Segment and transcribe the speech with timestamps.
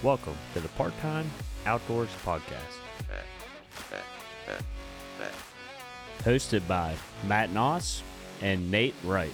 [0.00, 1.28] Welcome to the Part Time
[1.66, 2.60] Outdoors Podcast.
[6.20, 6.94] Hosted by
[7.26, 8.02] Matt Noss
[8.40, 9.32] and Nate Wright.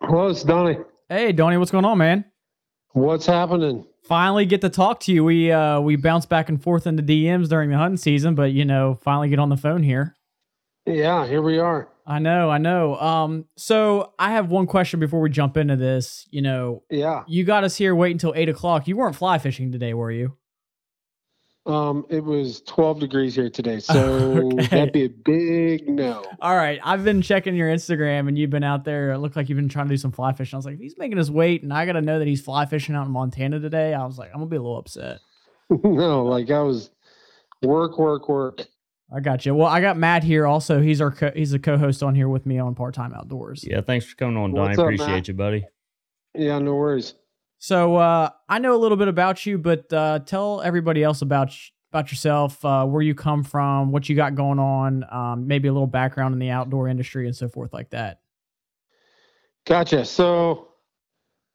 [0.00, 0.78] Hello, it's Donnie.
[1.08, 2.24] Hey, Donnie, what's going on, man?
[2.94, 3.86] What's happening?
[4.04, 5.24] Finally get to talk to you.
[5.24, 8.64] We uh we bounce back and forth into DMs during the hunting season, but you
[8.64, 10.14] know, finally get on the phone here.
[10.86, 11.88] Yeah, here we are.
[12.06, 12.96] I know, I know.
[13.00, 16.26] Um, so I have one question before we jump into this.
[16.30, 17.22] You know, Yeah.
[17.26, 18.86] you got us here wait until eight o'clock.
[18.86, 20.36] You weren't fly fishing today, were you?
[21.66, 24.66] Um, it was 12 degrees here today, so Okay.
[24.66, 26.22] that'd be a big no.
[26.40, 26.78] All right.
[26.84, 29.12] I've been checking your Instagram and you've been out there.
[29.12, 30.56] It looked like you've been trying to do some fly fishing.
[30.56, 32.66] I was like, if he's making us wait and I gotta know that he's fly
[32.66, 33.94] fishing out in Montana today.
[33.94, 35.20] I was like, I'm gonna be a little upset.
[35.70, 36.90] no, like I was
[37.62, 38.60] work, work, work.
[39.14, 39.54] I got you.
[39.54, 40.80] Well, I got Matt here also.
[40.82, 43.64] He's our co- he's a co-host on here with me on Part Time Outdoors.
[43.66, 44.68] Yeah, thanks for coming on, Donnie.
[44.70, 45.28] What's Appreciate Matt?
[45.28, 45.64] you, buddy.
[46.34, 47.14] Yeah, no worries.
[47.64, 51.50] So uh, I know a little bit about you, but uh, tell everybody else about
[51.50, 55.68] sh- about yourself, uh, where you come from, what you got going on, um, maybe
[55.68, 58.20] a little background in the outdoor industry and so forth like that.
[59.64, 60.04] Gotcha.
[60.04, 60.72] So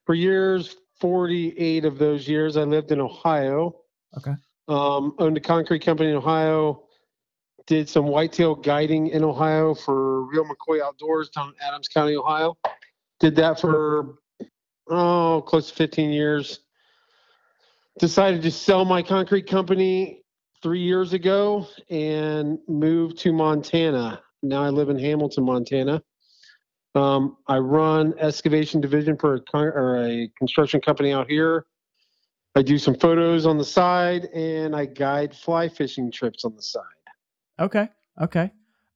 [0.07, 3.75] for years, 48 of those years, I lived in Ohio.
[4.17, 4.33] Okay.
[4.67, 6.85] Um, owned a concrete company in Ohio.
[7.67, 12.57] Did some whitetail guiding in Ohio for Real McCoy Outdoors down in Adams County, Ohio.
[13.19, 14.15] Did that for
[14.89, 16.59] oh close to 15 years.
[17.99, 20.23] Decided to sell my concrete company
[20.61, 24.21] three years ago and moved to Montana.
[24.41, 26.01] Now I live in Hamilton, Montana.
[26.95, 31.65] Um, I run excavation division for a, con- or a construction company out here.
[32.55, 36.61] I do some photos on the side and I guide fly fishing trips on the
[36.61, 36.83] side.
[37.59, 37.89] Okay.
[38.19, 38.51] Okay.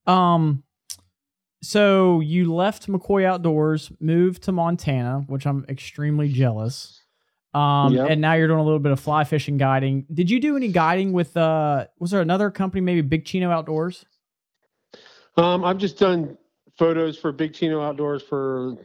[0.07, 0.63] Um,
[1.63, 7.01] so you left McCoy Outdoors, moved to Montana, which I'm extremely jealous.
[7.53, 8.09] Um, Yep.
[8.09, 10.05] and now you're doing a little bit of fly fishing guiding.
[10.13, 11.85] Did you do any guiding with uh?
[11.99, 14.05] Was there another company, maybe Big Chino Outdoors?
[15.37, 16.37] Um, I've just done
[16.77, 18.75] photos for Big Chino Outdoors for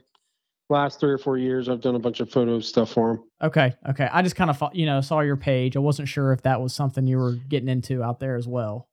[0.69, 1.69] last three or four years.
[1.69, 3.25] I've done a bunch of photo stuff for them.
[3.43, 4.09] Okay, okay.
[4.13, 5.77] I just kind of you know saw your page.
[5.77, 8.88] I wasn't sure if that was something you were getting into out there as well.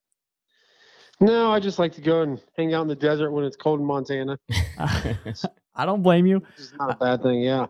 [1.21, 3.79] No, I just like to go and hang out in the desert when it's cold
[3.79, 4.37] in Montana.
[5.75, 6.41] I don't blame you.
[6.57, 7.41] It's not a bad thing.
[7.41, 7.67] Yeah,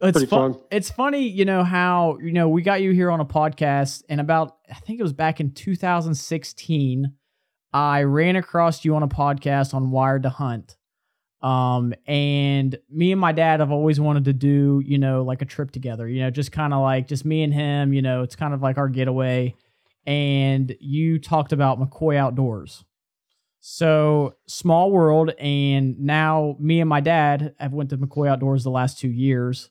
[0.00, 0.54] It's fun.
[0.54, 0.62] fun.
[0.70, 4.20] It's funny, you know how you know we got you here on a podcast, and
[4.20, 7.12] about I think it was back in 2016.
[7.72, 10.76] I ran across you on a podcast on Wired to Hunt.
[11.42, 15.44] Um, and me and my dad have always wanted to do, you know, like a
[15.44, 18.34] trip together, you know, just kind of like just me and him, you know, it's
[18.34, 19.54] kind of like our getaway.
[20.08, 22.82] And you talked about McCoy Outdoors.
[23.60, 28.70] So small world, and now me and my dad have went to McCoy Outdoors the
[28.70, 29.68] last two years.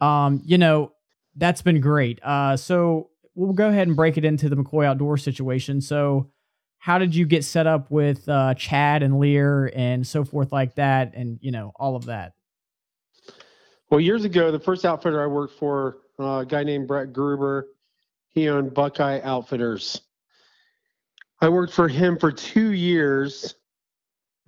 [0.00, 0.92] Um, you know,
[1.36, 2.24] that's been great.
[2.24, 5.82] Uh, so we'll go ahead and break it into the McCoy Outdoor situation.
[5.82, 6.30] So,
[6.78, 10.76] how did you get set up with uh, Chad and Leah and so forth like
[10.76, 12.32] that, and you know all of that?
[13.90, 17.66] Well, years ago, the first outfitter I worked for, uh, a guy named Brett Gruber,
[18.36, 20.02] he owned Buckeye Outfitters.
[21.40, 23.54] I worked for him for two years.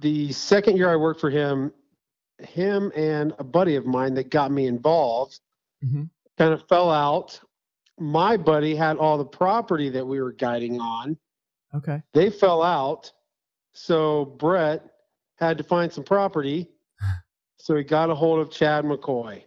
[0.03, 1.73] The second year I worked for him,
[2.39, 5.41] him and a buddy of mine that got me involved
[5.83, 6.11] Mhm.
[6.37, 7.41] kind of fell out.
[7.99, 11.19] My buddy had all the property that we were guiding on.
[11.75, 12.03] Okay.
[12.13, 13.11] They fell out.
[13.73, 14.85] So Brett
[15.37, 16.71] had to find some property.
[17.61, 19.43] So he got a hold of Chad McCoy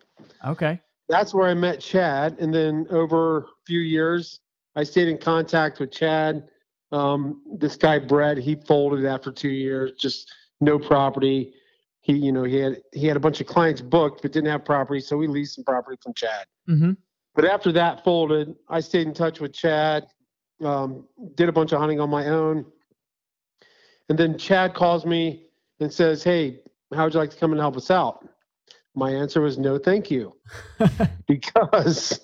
[0.46, 0.82] Okay.
[1.12, 2.38] That's where I met Chad.
[2.40, 4.40] And then over a few years,
[4.76, 6.48] I stayed in contact with Chad.
[6.94, 11.54] Um, this guy Brett, he folded after two years, just no property.
[12.00, 14.66] He, you know, he had he had a bunch of clients booked, but didn't have
[14.66, 16.46] property, so we leased some property from Chad.
[16.68, 16.92] Mm-hmm.
[17.36, 20.08] But after that folded, I stayed in touch with Chad.
[20.64, 22.66] Um, did a bunch of hunting on my own,
[24.10, 25.48] and then Chad calls me
[25.80, 26.62] and says, "Hey,
[26.94, 28.28] how would you like to come and help us out?"
[28.96, 30.36] My answer was no, thank you
[31.28, 32.20] because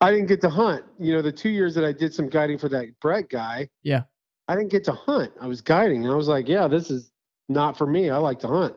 [0.00, 0.84] I didn't get to hunt.
[0.98, 4.02] You know, the two years that I did some guiding for that Brett guy, Yeah.
[4.46, 5.32] I didn't get to hunt.
[5.40, 7.10] I was guiding, and I was like, yeah, this is
[7.48, 8.10] not for me.
[8.10, 8.74] I like to hunt.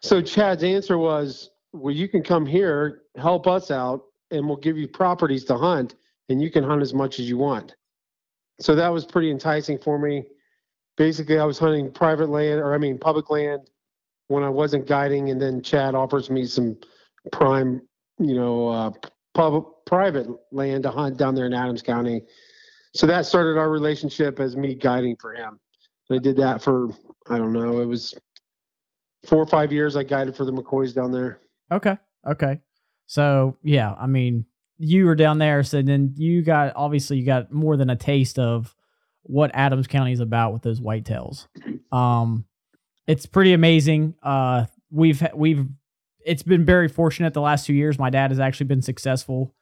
[0.00, 4.78] So Chad's answer was, well, you can come here, help us out, and we'll give
[4.78, 5.96] you properties to hunt,
[6.28, 7.74] and you can hunt as much as you want.
[8.60, 10.24] So that was pretty enticing for me.
[10.96, 13.69] Basically, I was hunting private land, or I mean, public land
[14.30, 16.76] when I wasn't guiding, and then Chad offers me some
[17.32, 17.82] prime,
[18.20, 18.92] you know, uh,
[19.34, 22.22] pub, private land to hunt down there in Adams County.
[22.94, 25.58] so that started our relationship as me guiding for him.
[26.12, 26.90] I did that for
[27.28, 28.14] I don't know, it was
[29.26, 29.96] four or five years.
[29.96, 31.40] I guided for the McCoys down there.
[31.72, 31.96] Okay.
[32.26, 32.60] Okay.
[33.06, 34.46] So yeah, I mean,
[34.78, 38.38] you were down there, so then you got obviously you got more than a taste
[38.38, 38.76] of
[39.24, 41.48] what Adams County is about with those whitetails.
[41.92, 42.44] Um,
[43.10, 44.14] it's pretty amazing.
[44.22, 45.66] Uh, we've we've
[46.24, 47.98] it's been very fortunate the last two years.
[47.98, 49.52] My dad has actually been successful.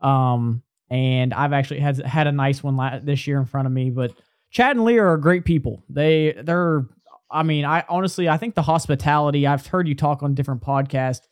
[0.00, 3.72] Um, and I've actually had had a nice one la- this year in front of
[3.72, 3.88] me.
[3.88, 4.12] But
[4.50, 5.82] Chad and Leah are great people.
[5.88, 6.86] They they're
[7.30, 11.26] I mean I honestly I think the hospitality I've heard you talk on different podcasts,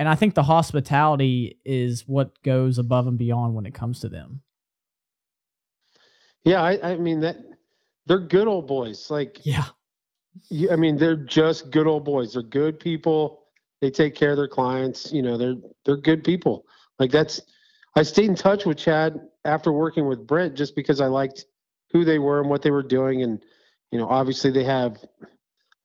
[0.00, 4.08] and I think the hospitality is what goes above and beyond when it comes to
[4.08, 4.42] them.
[6.42, 7.36] Yeah, I, I mean that
[8.06, 9.08] they're good old boys.
[9.08, 9.66] Like Yeah,
[10.70, 12.34] I mean they're just good old boys.
[12.34, 13.40] They're good people.
[13.80, 15.12] They take care of their clients.
[15.12, 16.66] You know, they're they're good people.
[16.98, 17.40] Like that's
[17.94, 21.46] I stayed in touch with Chad after working with Brent just because I liked
[21.92, 23.22] who they were and what they were doing.
[23.22, 23.44] And,
[23.90, 24.98] you know, obviously they have,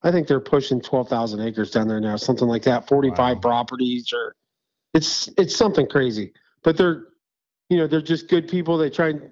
[0.02, 3.40] I think they're pushing 12,000 acres down there now, something like that, 45 Wow.
[3.40, 4.34] properties or
[4.94, 7.08] it's, it's something crazy, but they're,
[7.68, 8.78] you know, they're just good people.
[8.78, 9.30] They try and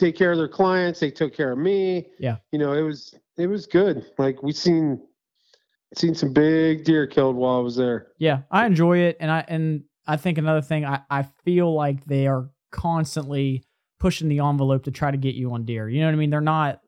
[0.00, 1.00] take care of their clients.
[1.00, 2.08] They took care of me.
[2.18, 2.36] Yeah.
[2.52, 4.04] You know, it was, it was good.
[4.18, 5.00] Like we seen,
[5.96, 8.08] seen some big deer killed while I was there.
[8.18, 12.04] yeah, I enjoy it, and I and I think another thing I I feel like
[12.04, 13.64] they are constantly
[13.98, 15.88] pushing the envelope to try to get you on deer.
[15.88, 16.30] You know what I mean?
[16.30, 16.80] They're not.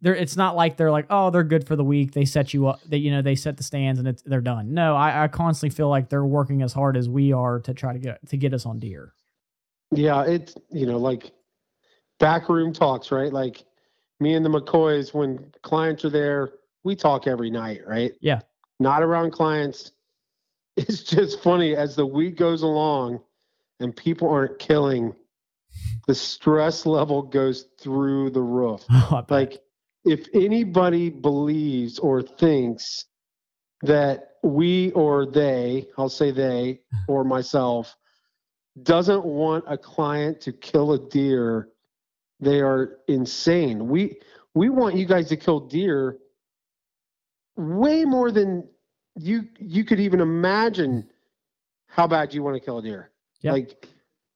[0.00, 2.10] They're, it's not like they're like, oh, they're good for the week.
[2.10, 2.80] They set you up.
[2.84, 4.74] They, you know, they set the stands and it's, they're done.
[4.74, 7.92] No, I, I constantly feel like they're working as hard as we are to try
[7.92, 9.14] to get to get us on deer.
[9.92, 11.30] Yeah, it's you know like
[12.22, 13.32] backroom talks, right?
[13.32, 13.64] Like
[14.20, 16.52] me and the McCoys, when clients are there,
[16.84, 18.12] we talk every night, right?
[18.20, 18.40] Yeah.
[18.80, 19.92] Not around clients.
[20.74, 23.20] It's just funny as the week goes along,
[23.78, 25.14] and people aren't killing.
[26.06, 28.82] The stress level goes through the roof.
[29.10, 29.30] Bet.
[29.30, 29.62] Like,
[30.06, 33.04] if anybody believes or thinks
[33.82, 37.94] that we or they, I'll say they or myself,
[38.82, 41.68] doesn't want a client to kill a deer,
[42.42, 43.88] they are insane.
[43.88, 44.18] We
[44.54, 46.18] we want you guys to kill deer
[47.56, 48.68] way more than
[49.16, 51.08] you you could even imagine
[51.86, 53.12] how bad you want to kill a deer.
[53.42, 53.52] Yep.
[53.52, 53.88] Like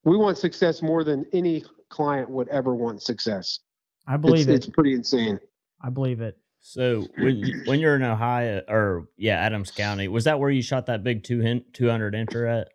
[0.05, 3.58] we want success more than any client would ever want success.
[4.06, 4.55] I believe it's, it.
[4.55, 5.41] it's pretty insane.
[5.82, 6.38] I believe it.
[6.61, 10.62] So when you, when you're in Ohio or yeah Adams County, was that where you
[10.62, 12.69] shot that big two hin- 200 incher at?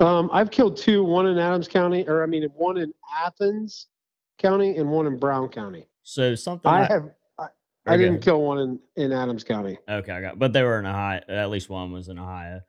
[0.00, 2.92] Um, I've killed two, one in Adams County, or I mean, one in
[3.22, 3.86] Athens
[4.38, 5.86] County and one in Brown County.
[6.02, 7.48] So something I have, I,
[7.86, 9.78] I didn't kill one in, in Adams County.
[9.88, 11.20] Okay, I got, but they were in Ohio.
[11.28, 12.60] At least one was in Ohio.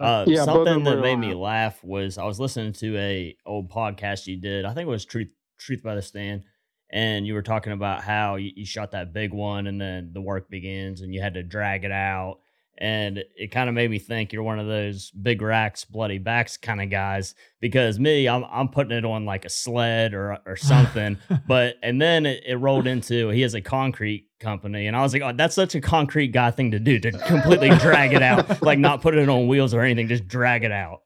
[0.00, 4.26] Uh, Yeah, something that made me laugh was I was listening to a old podcast
[4.26, 4.64] you did.
[4.64, 5.28] I think it was Truth
[5.58, 6.44] Truth by the Stand,
[6.90, 10.22] and you were talking about how you, you shot that big one, and then the
[10.22, 12.38] work begins, and you had to drag it out,
[12.78, 16.56] and it kind of made me think you're one of those big racks, bloody backs
[16.56, 17.34] kind of guys.
[17.60, 22.00] Because me, I'm I'm putting it on like a sled or or something, but and
[22.00, 25.32] then it, it rolled into he has a concrete company and i was like oh
[25.34, 29.02] that's such a concrete guy thing to do to completely drag it out like not
[29.02, 31.02] put it on wheels or anything just drag it out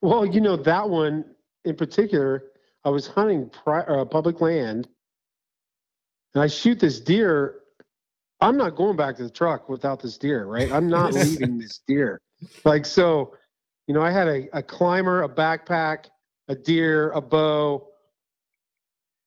[0.00, 1.24] Well, you know, that one
[1.64, 2.44] in particular,
[2.84, 4.88] I was hunting pri- uh, public land
[6.34, 7.56] and I shoot this deer.
[8.40, 10.70] I'm not going back to the truck without this deer, right?
[10.70, 12.20] I'm not leaving this deer.
[12.64, 13.34] Like, so,
[13.86, 16.06] you know, I had a, a climber, a backpack,
[16.48, 17.88] a deer, a bow.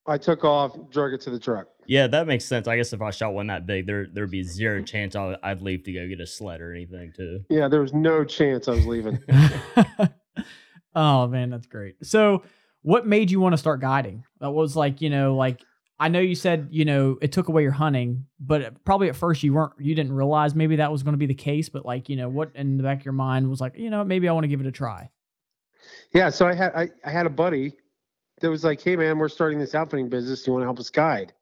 [0.06, 1.66] I took off, drug it to the truck.
[1.86, 4.42] yeah that makes sense i guess if i shot one that big there there'd be
[4.42, 7.80] zero chance I- i'd leave to go get a sled or anything too Yeah, there
[7.80, 9.18] was no chance I was leaving.
[10.94, 11.96] oh man, that's great.
[12.04, 12.42] So,
[12.82, 14.24] what made you want to start guiding?
[14.40, 15.60] That was like, you know, like
[16.00, 19.42] I know you said, you know, it took away your hunting, but probably at first
[19.42, 21.68] you weren't, you didn't realize maybe that was going to be the case.
[21.68, 24.02] But like, you know, what in the back of your mind was like, you know,
[24.02, 25.10] maybe I want to give it a try.
[26.14, 27.74] Yeah, so I had I, I had a buddy
[28.40, 30.46] that was like, "Hey man, we're starting this outfitting business.
[30.46, 31.32] You want to help us guide?"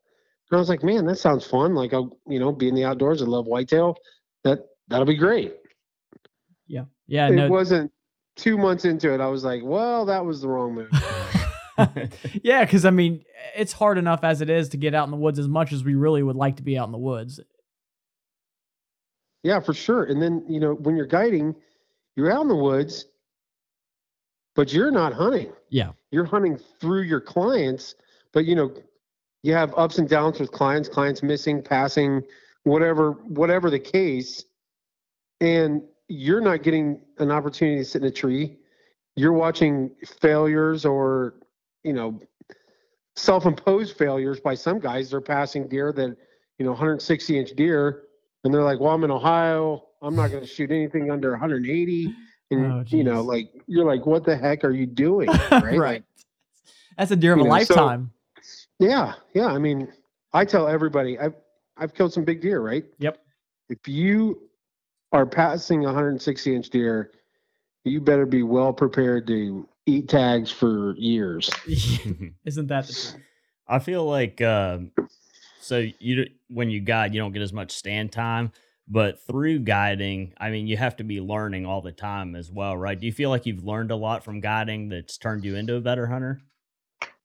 [0.50, 1.74] And I was like, "Man, that sounds fun.
[1.74, 3.22] Like I'll you know be in the outdoors.
[3.22, 3.96] I love whitetail.
[4.44, 5.54] That that'll be great."
[6.66, 7.90] Yeah, yeah, it no, wasn't
[8.36, 9.20] two months into it.
[9.20, 10.90] I was like, "Well, that was the wrong move."
[12.42, 13.24] yeah, because I mean,
[13.54, 15.84] it's hard enough as it is to get out in the woods as much as
[15.84, 17.40] we really would like to be out in the woods.
[19.42, 20.04] yeah, for sure.
[20.04, 21.54] And then you know when you're guiding,
[22.16, 23.06] you're out in the woods,
[24.54, 25.52] but you're not hunting.
[25.70, 25.92] Yeah.
[26.10, 27.94] you're hunting through your clients,
[28.32, 28.72] but you know,
[29.42, 32.22] you have ups and downs with clients, clients missing, passing,
[32.64, 34.44] whatever, whatever the case,
[35.40, 38.56] and you're not getting an opportunity to sit in a tree.
[39.14, 39.90] You're watching
[40.20, 41.34] failures or,
[41.84, 42.20] you know,
[43.18, 45.10] self-imposed failures by some guys.
[45.10, 46.16] They're passing deer that
[46.58, 48.02] you know 160 inch deer,
[48.44, 49.84] and they're like, "Well, I'm in Ohio.
[50.02, 52.14] I'm not going to shoot anything under 180."
[52.50, 55.78] And Oh, you know, like you're like, "What the heck are you doing?" Right?
[55.78, 56.02] Like,
[56.96, 58.10] That's a deer of a know, so- lifetime.
[58.78, 59.48] yeah, yeah.
[59.48, 59.92] I mean,
[60.32, 61.34] I tell everybody, I've
[61.76, 62.86] I've killed some big deer, right?
[63.00, 63.18] Yep.
[63.68, 64.48] If you
[65.12, 67.10] are passing 160 inch deer,
[67.84, 71.50] you better be well prepared to eat tags for years.
[72.44, 73.16] Isn't that the truth?
[73.66, 74.92] I feel like um,
[75.60, 78.52] so you when you guide, you don't get as much stand time,
[78.86, 82.76] but through guiding, I mean, you have to be learning all the time as well,
[82.76, 82.98] right?
[82.98, 85.80] Do you feel like you've learned a lot from guiding that's turned you into a
[85.80, 86.40] better hunter?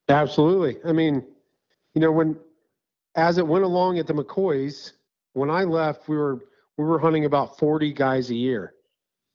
[0.09, 0.77] Absolutely.
[0.85, 1.25] I mean,
[1.93, 2.37] you know, when
[3.15, 4.93] as it went along at the McCoys,
[5.33, 6.39] when I left, we were
[6.77, 8.73] we were hunting about 40 guys a year.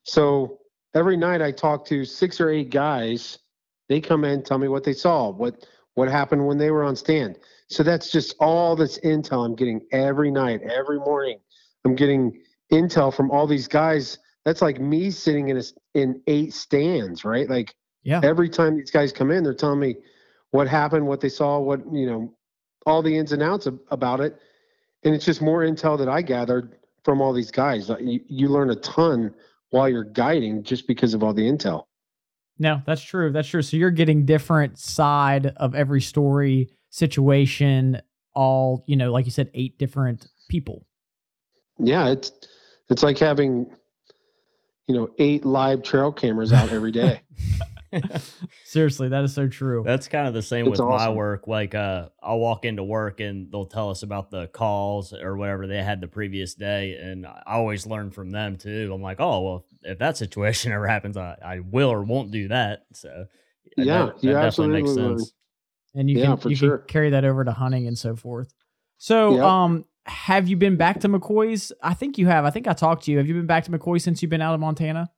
[0.03, 0.59] So
[0.95, 3.39] every night I talk to six or eight guys.
[3.87, 5.65] They come in, tell me what they saw, what
[5.95, 7.39] what happened when they were on stand.
[7.67, 11.39] So that's just all this intel I'm getting every night, every morning.
[11.85, 12.39] I'm getting
[12.71, 14.19] intel from all these guys.
[14.45, 15.63] That's like me sitting in a,
[15.95, 17.49] in eight stands, right?
[17.49, 18.21] Like Yeah.
[18.23, 19.97] every time these guys come in, they're telling me
[20.51, 22.33] what happened, what they saw, what you know,
[22.85, 24.39] all the ins and outs of, about it,
[25.03, 27.89] and it's just more intel that I gathered from all these guys.
[27.99, 29.33] You, you learn a ton
[29.69, 31.83] while you're guiding just because of all the intel.
[32.57, 33.31] No, that's true.
[33.31, 33.61] That's true.
[33.61, 38.01] So you're getting different side of every story, situation,
[38.33, 40.85] all, you know, like you said, eight different people.
[41.77, 42.31] Yeah, it's
[42.89, 43.71] it's like having
[44.87, 47.21] you know eight live trail cameras out every day.
[48.65, 49.83] Seriously, that is so true.
[49.85, 51.47] That's kind of the same It's with my work.
[51.47, 55.67] Like, uh, I'll walk into work and they'll tell us about the calls or whatever
[55.67, 58.91] they had the previous day, and I always learn from them too.
[58.93, 62.47] I'm like, oh well, if that situation ever happens, I, I will or won't do
[62.49, 62.85] that.
[62.93, 63.25] So
[63.77, 65.17] Yeah, that, you that definitely makes absolutely learn.
[65.19, 65.33] sense.
[65.95, 66.77] and you Yeah, can for you sure.
[66.79, 68.53] can carry that over to hunting and so forth.
[68.97, 69.43] So, Yep.
[69.45, 71.71] um, have you been back to McCoy's?
[71.81, 72.43] I think you have.
[72.45, 73.17] I think I talked to you.
[73.17, 75.09] Have you been back to McCoy since you've been out of Montana?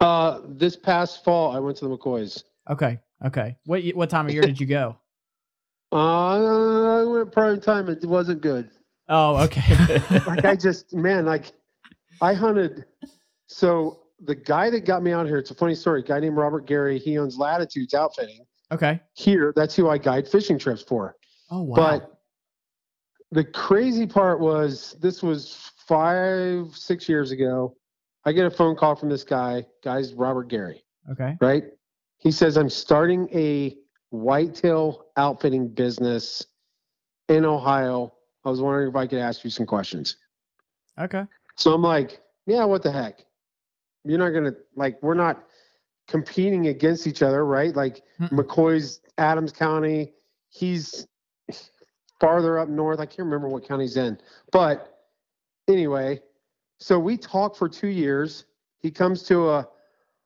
[0.00, 2.42] Uh, this past fall, I went to the McCoys.
[2.68, 3.56] Okay, okay.
[3.66, 4.96] What what time of year did you go?
[5.92, 7.88] Uh, I went prime time.
[7.88, 8.70] It wasn't good.
[9.08, 10.00] Oh, okay.
[10.26, 11.50] like I just man, like
[12.22, 12.84] I hunted.
[13.48, 16.02] So the guy that got me out here, it's a funny story.
[16.02, 17.00] A guy named Robert Gary.
[17.00, 19.00] He owns Latitudes Outfitting okay.
[19.14, 19.52] here.
[19.56, 21.16] That's who I guide fishing trips for.
[21.50, 21.74] Oh wow.
[21.74, 22.20] But
[23.32, 27.74] the crazy part was this was five, six years ago.
[28.24, 29.64] I get a phone call from this guy.
[29.82, 31.36] Guy's Robert Gary, okay.
[31.40, 31.64] right?
[32.18, 33.76] He says, I'm starting a
[34.10, 36.44] whitetail outfitting business
[37.28, 38.12] in Ohio.
[38.44, 40.16] I was wondering if I could ask you some questions.
[40.98, 41.24] Okay.
[41.56, 43.24] So I'm like, yeah, what the heck?
[44.04, 45.44] You're not gonna like we're not
[46.08, 47.74] competing against each other, right?
[47.74, 48.30] Like Mm-mm.
[48.30, 50.14] McCoy's Adams County,
[50.48, 51.06] he's
[52.18, 52.98] farther up north.
[52.98, 54.18] I can't remember what county he's in.
[54.52, 55.00] But
[55.68, 56.20] anyway,
[56.80, 58.46] so we talked for two years.
[58.78, 59.68] He comes to a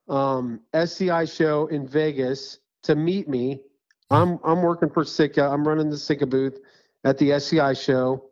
[0.07, 3.61] um, SCI show in Vegas to meet me.
[4.09, 5.43] I'm I'm working for Sitka.
[5.43, 6.59] I'm running the Sitka booth
[7.03, 8.29] at the SCI show.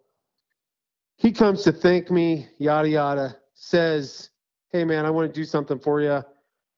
[1.17, 3.37] He comes to thank me, yada yada.
[3.55, 4.29] Says,
[4.71, 6.23] "Hey man, I want to do something for you.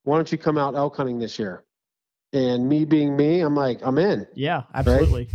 [0.03, 1.63] Why don't you come out elk hunting this year?"
[2.33, 4.27] And me being me, I'm like, I'm in.
[4.33, 5.29] Yeah, absolutely.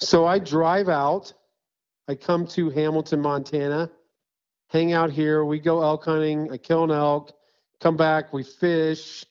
[0.00, 1.32] So I drive out.
[2.08, 3.90] I come to Hamilton, Montana,
[4.70, 5.44] hang out here.
[5.44, 6.50] We go elk hunting.
[6.50, 7.32] I kill an elk,
[7.80, 9.24] come back, we fish.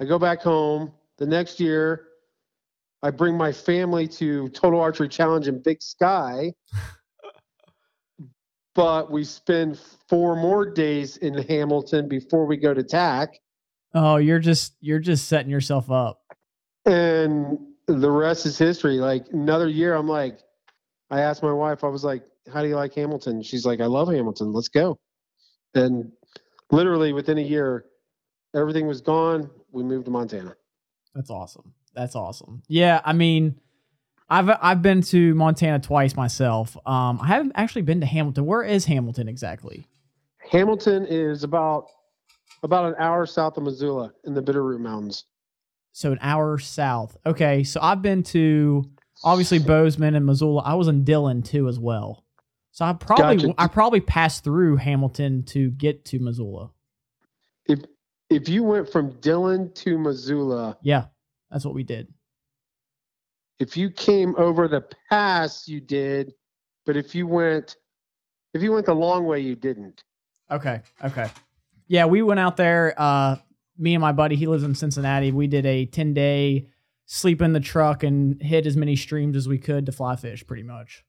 [0.00, 0.92] I go back home.
[1.16, 2.08] The next year,
[3.02, 6.52] I bring my family to Total Archery Challenge in Big Sky.
[8.74, 13.38] but we spend four more days in Hamilton before we go to TAC.
[13.94, 16.20] Oh, you're just you're just setting yourself up.
[16.86, 18.98] and the rest is history.
[18.98, 20.40] Like another year, I'm like,
[21.10, 22.22] I asked my wife, I was like,
[22.52, 24.52] "How do you like Hamilton?" She's like, "I love Hamilton.
[24.52, 24.98] Let's go."
[25.74, 26.12] And
[26.70, 27.84] literally within a year,
[28.54, 29.50] everything was gone.
[29.72, 30.54] We moved to Montana.
[31.14, 31.74] That's awesome.
[31.94, 32.62] That's awesome.
[32.68, 33.60] Yeah, I mean,
[34.30, 36.76] I've I've been to Montana twice myself.
[36.86, 38.46] Um, I haven't actually been to Hamilton.
[38.46, 39.86] Where is Hamilton exactly?
[40.50, 41.86] Hamilton is about
[42.62, 45.24] about an hour south of Missoula in the Bitterroot Mountains.
[45.92, 47.16] So an hour south.
[47.26, 48.88] Okay, so I've been to
[49.24, 50.62] obviously Bozeman and Missoula.
[50.62, 52.24] I was in Dillon too as well.
[52.78, 53.54] So I probably Gotcha.
[53.58, 56.70] I probably passed through Hamilton to get to Missoula.
[57.66, 57.80] If
[58.30, 61.06] if you went from Dillon to Missoula, Yeah,
[61.50, 62.06] that's what we did.
[63.58, 66.34] if you came over the pass, you did.
[66.86, 67.74] But if you went
[68.54, 70.04] if you went the long way, you didn't.
[70.48, 70.80] Okay.
[71.02, 71.28] Okay.
[71.88, 72.94] Yeah, we went out there.
[72.96, 73.38] Uh,
[73.76, 75.32] me and my buddy, he lives in Cincinnati.
[75.32, 76.68] We did a ten day
[77.06, 80.46] sleep in the truck and hit as many streams as we could to fly fish,
[80.46, 81.04] pretty much.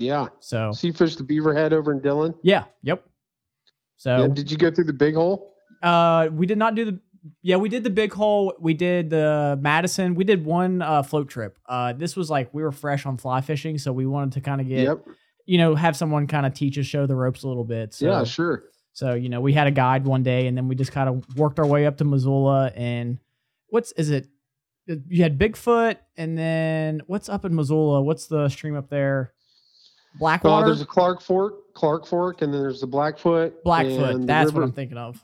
[0.00, 0.28] Yeah.
[0.40, 2.34] So you fished the Beaverhead over in Dillon.
[2.42, 3.04] yeah, yep.
[3.96, 5.52] So Yeah, did you go through the big hole?
[5.82, 6.98] Uh, we did not do the.
[7.42, 8.54] Yeah, we did the big hole.
[8.58, 10.14] We did the Madison.
[10.14, 11.58] We did one uh, float trip.
[11.68, 14.60] Uh, this was like we were fresh on fly fishing, so we wanted to kind
[14.60, 15.04] of get Yep.
[15.44, 17.92] you know have someone kind of teach us, show the ropes a little bit.
[17.92, 18.64] So, yeah, sure.
[18.94, 21.36] So you know we had a guide one day, and then we just kind of
[21.36, 22.72] worked our way up to Missoula.
[22.74, 23.18] And
[23.68, 24.26] what's is it?
[24.86, 28.00] You had Bigfoot, and then what's up in Missoula?
[28.00, 29.34] What's the stream up there?
[30.18, 30.66] Well, Blackwater.
[30.66, 33.62] there's a Clark Fork, Clark Fork, and then there's the Blackfoot.
[33.64, 34.26] Blackfoot.
[34.26, 35.22] That's river, what I'm thinking of.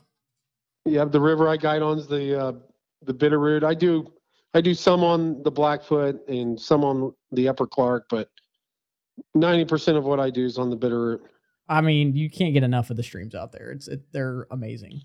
[0.84, 2.52] Yeah, the river I guide on is the uh,
[3.02, 3.64] the Bitterroot.
[3.64, 4.12] I do
[4.54, 8.30] I do some on the Blackfoot and some on the Upper Clark, but
[9.34, 11.20] ninety percent of what I do is on the Bitterroot.
[11.68, 13.72] I mean, you can't get enough of the streams out there.
[13.72, 15.02] It's it, they're amazing.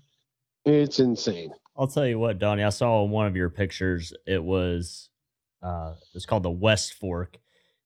[0.64, 1.52] It's insane.
[1.76, 2.62] I'll tell you what, Donnie.
[2.62, 4.12] I saw in one of your pictures.
[4.26, 5.08] It was,
[5.62, 7.38] uh, it's called the West Fork,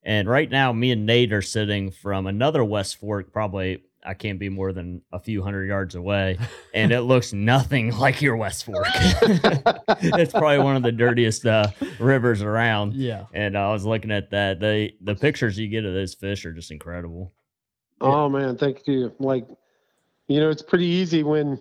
[0.06, 4.38] and right now, me and Nate are sitting from another West Fork, probably I can't
[4.38, 6.38] be more than a few hundred yards away,
[6.72, 8.86] and it looks nothing like your West Fork.
[8.94, 11.66] it's probably one of the dirtiest uh,
[11.98, 12.94] rivers around.
[12.94, 13.24] Yeah.
[13.34, 14.60] And I was looking at that.
[14.60, 17.32] The the pictures you get of those fish are just incredible.
[18.00, 19.12] Oh man, thank you.
[19.18, 19.48] Like,
[20.28, 21.60] you know, it's pretty easy when,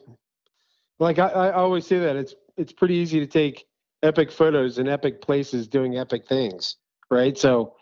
[1.00, 3.66] like I, I always say that it's it's pretty easy to take
[4.04, 6.76] epic photos in epic places doing epic things,
[7.10, 7.36] right?
[7.36, 7.74] So,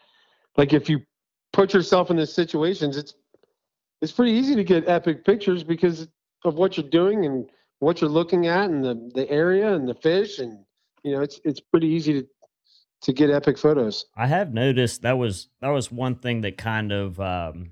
[0.57, 1.01] like if you
[1.51, 3.13] put yourself in these situations, it's
[4.01, 6.07] it's pretty easy to get epic pictures because
[6.43, 9.95] of what you're doing and what you're looking at and the the area and the
[9.95, 10.59] fish and
[11.03, 12.27] you know it's it's pretty easy to
[13.03, 14.05] to get epic photos.
[14.15, 17.71] I have noticed that was that was one thing that kind of um,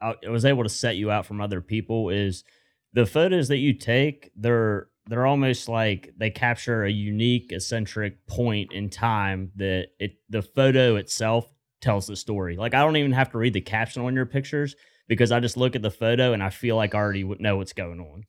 [0.00, 2.44] I, I was able to set you out from other people is
[2.92, 4.30] the photos that you take.
[4.36, 10.42] They're they're almost like they capture a unique, eccentric point in time that it the
[10.42, 11.51] photo itself
[11.82, 12.56] tells the story.
[12.56, 14.74] Like I don't even have to read the caption on your pictures
[15.08, 17.74] because I just look at the photo and I feel like I already know what's
[17.74, 18.24] going on.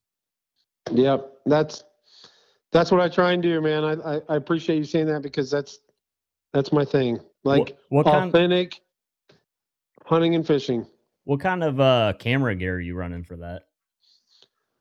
[0.92, 1.84] Yep, that's
[2.72, 3.84] that's what I try and do, man.
[3.86, 5.80] I, I, I appreciate you saying that because that's
[6.52, 7.20] that's my thing.
[7.46, 8.82] Like what, what kind authentic
[10.06, 10.86] hunting and fishing.
[11.24, 13.64] what kind of uh camera gear are you running for that?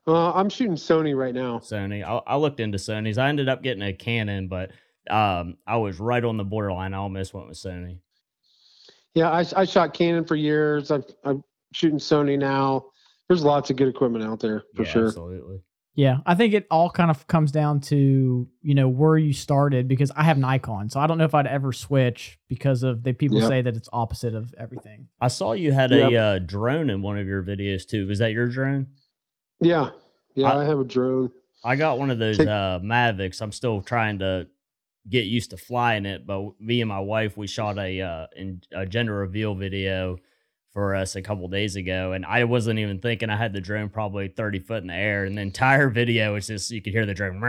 [0.04, 1.58] Uh, I'm shooting Sony right now.
[1.58, 2.02] Sony.
[2.02, 3.18] I, I looked into Sony's.
[3.18, 4.72] I ended up getting a Canon, but
[5.08, 6.92] um, I was right on the borderline.
[6.92, 7.98] I almost went with Sony.
[9.14, 10.90] Yeah, I, I shot Canon for years.
[10.90, 12.86] I've, I'm shooting Sony now.
[13.28, 15.06] There's lots of good equipment out there for yeah, sure.
[15.08, 15.60] absolutely.
[15.94, 19.88] Yeah, I think it all kind of comes down to you know where you started
[19.88, 23.12] because I have Nikon, so I don't know if I'd ever switch because of the
[23.12, 23.48] people Yep.
[23.48, 25.08] say that it's opposite of everything.
[25.20, 28.06] I saw you had a uh, drone in one of your videos too.
[28.06, 28.86] Was that your drone?
[29.60, 29.90] Yeah,
[30.34, 31.30] yeah, I- I, have a drone.
[31.62, 33.42] I got one of those Take- uh, Mavics.
[33.42, 34.46] I'm still trying to
[35.08, 38.62] get used to flying it, but me and my wife we shot a uh, in,
[38.74, 40.16] a gender reveal video
[40.72, 43.90] for us a couple days ago, and I wasn't even thinking I had the drone
[43.90, 47.04] probably 30 foot in the air, and the entire video was just you could hear
[47.06, 47.40] the drone.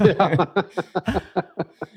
[0.00, 0.46] Yeah.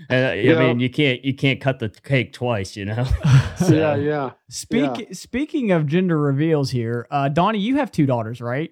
[0.10, 0.60] And, uh, I Yeah.
[0.60, 3.08] mean, you can't you can't cut the cake twice, you know.
[3.24, 4.32] yeah, So, yeah.
[4.50, 8.72] Speak, Speaking of gender reveals here, uh, Donnie, you have two daughters, right?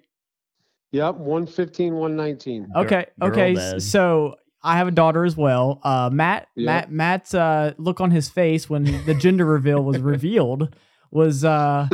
[0.92, 2.68] Yep, 115, 119.
[2.76, 3.78] Okay, girl okay.
[3.78, 5.80] So I have a daughter as well.
[5.82, 6.66] Uh, Matt, Yeah.
[6.66, 10.74] Matt, Matt's uh, look on his face when the gender reveal was revealed
[11.10, 11.88] was uh,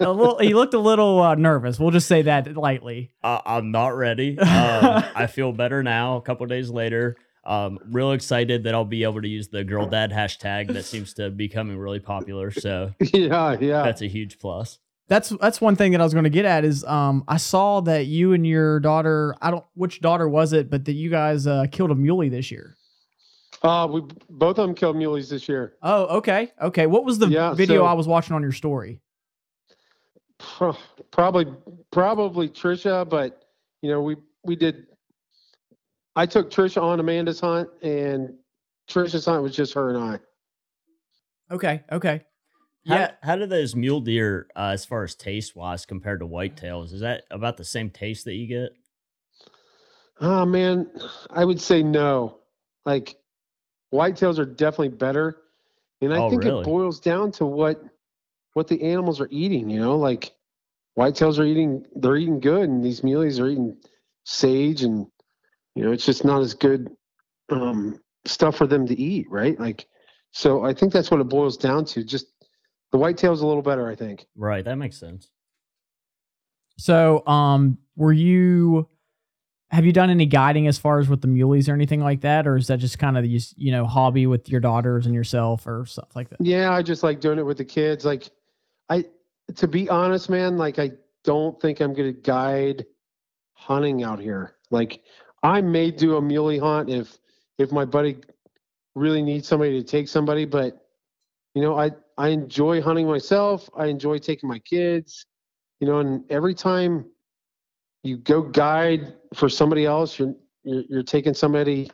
[0.00, 0.38] a little.
[0.38, 1.78] He looked a little uh, nervous.
[1.78, 3.10] We'll just say that lightly.
[3.22, 4.38] I, I'm not ready.
[4.44, 6.16] Um, I feel better now.
[6.16, 9.86] A couple days later, um, real excited that I'll be able to use the girl
[9.86, 12.50] dad hashtag that seems to be becoming really popular.
[12.50, 13.82] So yeah, yeah.
[13.82, 14.78] that's a huge plus.
[15.08, 17.80] That's that's one thing that I was going to get at is um I saw
[17.82, 21.46] that you and your daughter I don't which daughter was it but that you guys
[21.46, 22.76] uh, killed a muley this year.
[23.62, 25.74] Uh, we both of them killed muleys this year.
[25.82, 29.00] Oh okay okay what was the Yeah, video so- I was watching on your story?
[31.10, 31.46] Probably,
[31.90, 33.44] probably Trisha, but
[33.82, 34.86] you know, we we did.
[36.16, 38.34] I took Trisha on Amanda's hunt, and
[38.88, 40.18] Trisha's hunt was just her and I.
[41.54, 42.22] Okay okay
[42.86, 46.26] How, yeah How do those mule deer, uh, as far as taste wise, compared to
[46.26, 46.92] whitetails?
[46.92, 48.76] Is that about the same taste that you get?
[50.20, 50.90] Oh man,
[51.30, 52.38] I would say no.
[52.84, 53.16] Like
[53.92, 55.42] whitetails are definitely better,
[56.00, 56.46] and I Oh, think really?
[56.46, 57.82] it boils down to what
[58.54, 59.70] what the animals are eating.
[59.70, 60.34] You know, like
[60.98, 63.76] whitetails are eating they're eating good, and these muleys are eating
[64.24, 65.06] sage, and
[65.74, 66.90] you know it's just not as good
[67.50, 69.58] um, stuff for them to eat, right?
[69.60, 69.86] Like,
[70.32, 72.04] so I think that's what it boils down to.
[72.04, 72.28] Just
[72.94, 74.24] the whitetail's a little better, I think.
[74.36, 74.64] Right.
[74.64, 75.28] That makes sense.
[76.78, 78.88] so um were you
[79.70, 82.46] have you done any guiding as far as with the muleys or anything like that,
[82.46, 85.66] or is that just kind of you you know hobby with your daughters and yourself
[85.66, 86.40] or stuff like that?
[86.40, 88.04] Yeah, I just like doing it with the kids.
[88.04, 88.30] Like,
[88.88, 89.06] I
[89.56, 90.92] to be honest, man, like I
[91.24, 92.86] don't think I'm gonna guide
[93.54, 94.54] hunting out here.
[94.70, 95.02] Like,
[95.42, 97.18] I may do a muley hunt if
[97.58, 98.18] if my buddy
[98.94, 100.86] really needs somebody to take somebody, but
[101.56, 103.68] you know, I I enjoy hunting myself.
[103.76, 105.26] I enjoy taking my kids.
[105.80, 107.06] You know, and every time
[108.02, 111.90] you go guide for somebody else, you're you're, you're taking somebody,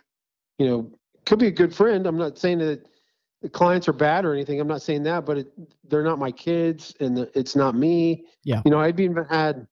[0.58, 0.92] you know,
[1.26, 2.06] could be a good friend.
[2.06, 2.86] I'm not saying that
[3.42, 4.60] the clients are bad or anything.
[4.60, 5.48] I'm not saying that, but it,
[5.88, 8.26] they're not my kids, and the, it's not me.
[8.44, 8.62] Yeah.
[8.64, 9.66] You know, I've even had,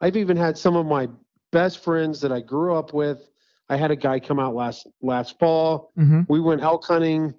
[0.00, 1.08] I've even had some of my
[1.50, 3.28] best friends that I grew up with.
[3.68, 5.92] I had a guy come out last last fall.
[5.98, 6.22] Mm-hmm.
[6.28, 7.34] We went elk hunting,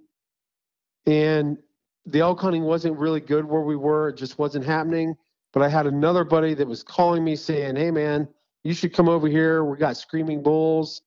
[1.06, 1.58] and
[2.06, 4.10] the elk hunting wasn't really good where we were.
[4.10, 5.16] It just wasn't happening.
[5.52, 8.28] But I had another buddy that was calling me saying, "Hey, man,
[8.64, 9.64] you should come over here.
[9.64, 11.02] We got screaming bulls,"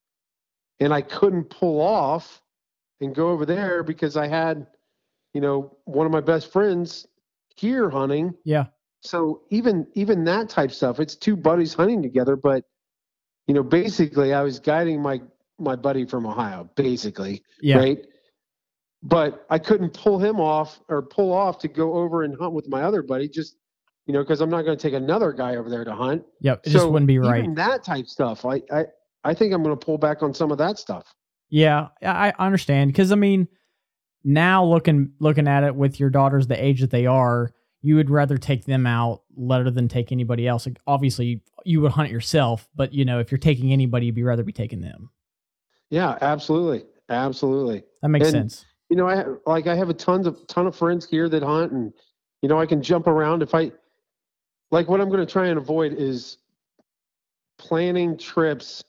[0.79, 2.41] and I couldn't pull off
[2.99, 4.67] and go over there because I had,
[5.33, 7.07] you know, one of my best friends
[7.55, 8.33] here hunting.
[8.43, 8.65] Yeah.
[9.01, 12.65] So even even that type stuff, it's two buddies hunting together, but
[13.47, 15.21] you know, basically I was guiding my
[15.59, 17.77] my buddy from Ohio, basically, Yeah.
[17.77, 18.05] right?
[19.05, 22.69] But I couldn't pull him off or pull off to go over and hunt with
[22.69, 23.57] my other buddy, just
[24.05, 26.23] you know, because I'm not going to take another guy over there to hunt.
[26.41, 26.61] Yep.
[26.65, 27.39] It just wouldn't be right.
[27.39, 28.85] Even that type stuff, I I
[29.23, 31.13] I think I'm going to pull back on some of that stuff.
[31.49, 33.47] Yeah, I I understand because I mean,
[34.23, 38.09] now looking looking at it with your daughters the age that they are, you would
[38.09, 40.65] rather take them out rather than take anybody else.
[40.65, 44.23] Like, obviously, you would hunt yourself, but you know, if you're taking anybody, you'd be
[44.23, 45.09] rather be taking them.
[45.89, 47.83] Yeah, absolutely, absolutely.
[48.01, 48.65] That makes And- sense.
[48.93, 51.71] You know, I like I have a tons of ton of friends here that hunt,
[51.71, 51.91] and
[52.43, 53.71] you know, I can jump around if I
[54.69, 54.87] like.
[54.87, 56.37] What I'm going to try and avoid is
[57.57, 58.83] planning trips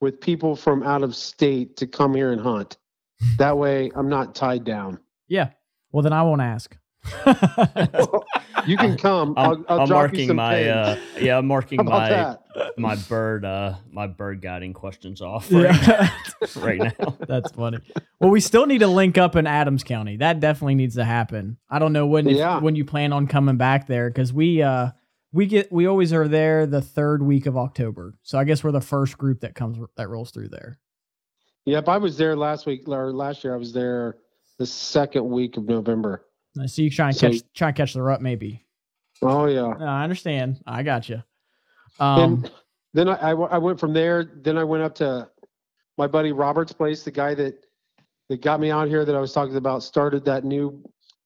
[0.00, 2.78] with people from out of state to come here and hunt.
[3.36, 4.98] That way, I'm not tied down.
[5.28, 5.50] Yeah.
[5.92, 6.74] Well, then I won't ask.
[8.66, 9.32] You can come.
[9.38, 10.68] I'm, I'll, I'll I'm drop you marking some my pins.
[10.68, 12.42] uh yeah, I'm marking my that?
[12.76, 16.10] my bird uh my bird guiding questions off right, yeah.
[16.56, 17.16] right now.
[17.26, 17.78] That's funny.
[18.20, 20.18] Well, we still need to link up in Adams County.
[20.18, 21.56] That definitely needs to happen.
[21.70, 24.90] I don't know when if- when you plan on coming back there because we uh
[25.32, 28.14] we get we always are there the third week of October.
[28.22, 30.78] So I guess we're the first group that comes that rolls through there.
[31.64, 33.54] Yep, I was there last week or last year.
[33.54, 34.16] I was there
[34.58, 36.26] the second week of November.
[36.58, 38.64] Uh, see you try and So- catch try and catch the rut maybe.
[39.22, 39.74] Oh yeah.
[39.78, 40.60] No, I understand.
[40.66, 41.22] I got you.
[41.98, 42.50] Um, and
[42.94, 44.24] then I, I I went from there.
[44.24, 45.28] Then I went up to
[45.98, 47.54] my buddy Robert's place, the guy that
[48.28, 49.82] that got me out here that I was talking about.
[49.82, 50.82] Started that new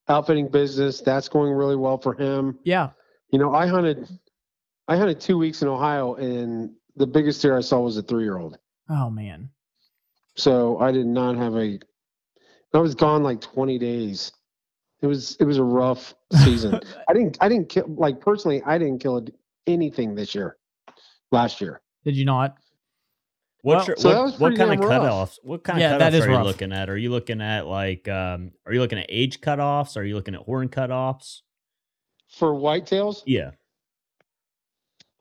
[0.08, 1.00] outfitting business.
[1.00, 2.58] That's going really well for him.
[2.64, 2.90] yeah.
[3.30, 4.06] You know, I hunted,
[4.86, 8.58] I hunted two weeks in Ohio, and the biggest deer I saw was a three-year-old.
[8.88, 9.50] Oh man.
[10.36, 11.78] So I did not have a.
[12.74, 14.32] I was gone like 20 days.
[15.04, 16.14] It was it was a rough
[16.44, 16.80] season.
[17.08, 18.62] I didn't I didn't kill like personally.
[18.64, 19.22] I didn't kill
[19.66, 20.56] anything this year.
[21.30, 21.82] Last year.
[22.06, 22.56] Did you not?
[23.60, 25.02] What's Well, your, so what, was what kind of damn rough.
[25.02, 25.38] cutoffs?
[25.42, 26.88] What kind Yeah, of that cutoffs is are you looking at?
[26.88, 29.98] Are you looking at like um are you looking at age cutoffs?
[29.98, 31.42] Are you looking at horn cutoffs?
[32.30, 33.50] For whitetails, Yeah.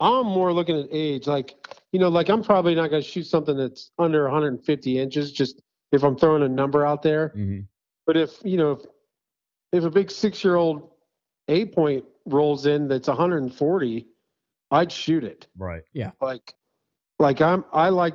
[0.00, 1.26] I'm more looking at age.
[1.26, 1.54] Like,
[1.92, 5.60] you know, like I'm probably not going to shoot something that's under 150 inches, just
[5.92, 7.28] if I'm throwing a number out there.
[7.28, 7.60] hmm
[8.06, 8.80] But if, you know, if,
[9.74, 10.90] if a big six year old
[11.48, 14.06] eight point rolls in that's 140,
[14.70, 15.48] I'd shoot it.
[15.58, 15.82] Right.
[15.92, 16.12] Yeah.
[16.20, 16.54] Like,
[17.18, 18.14] like I'm, I like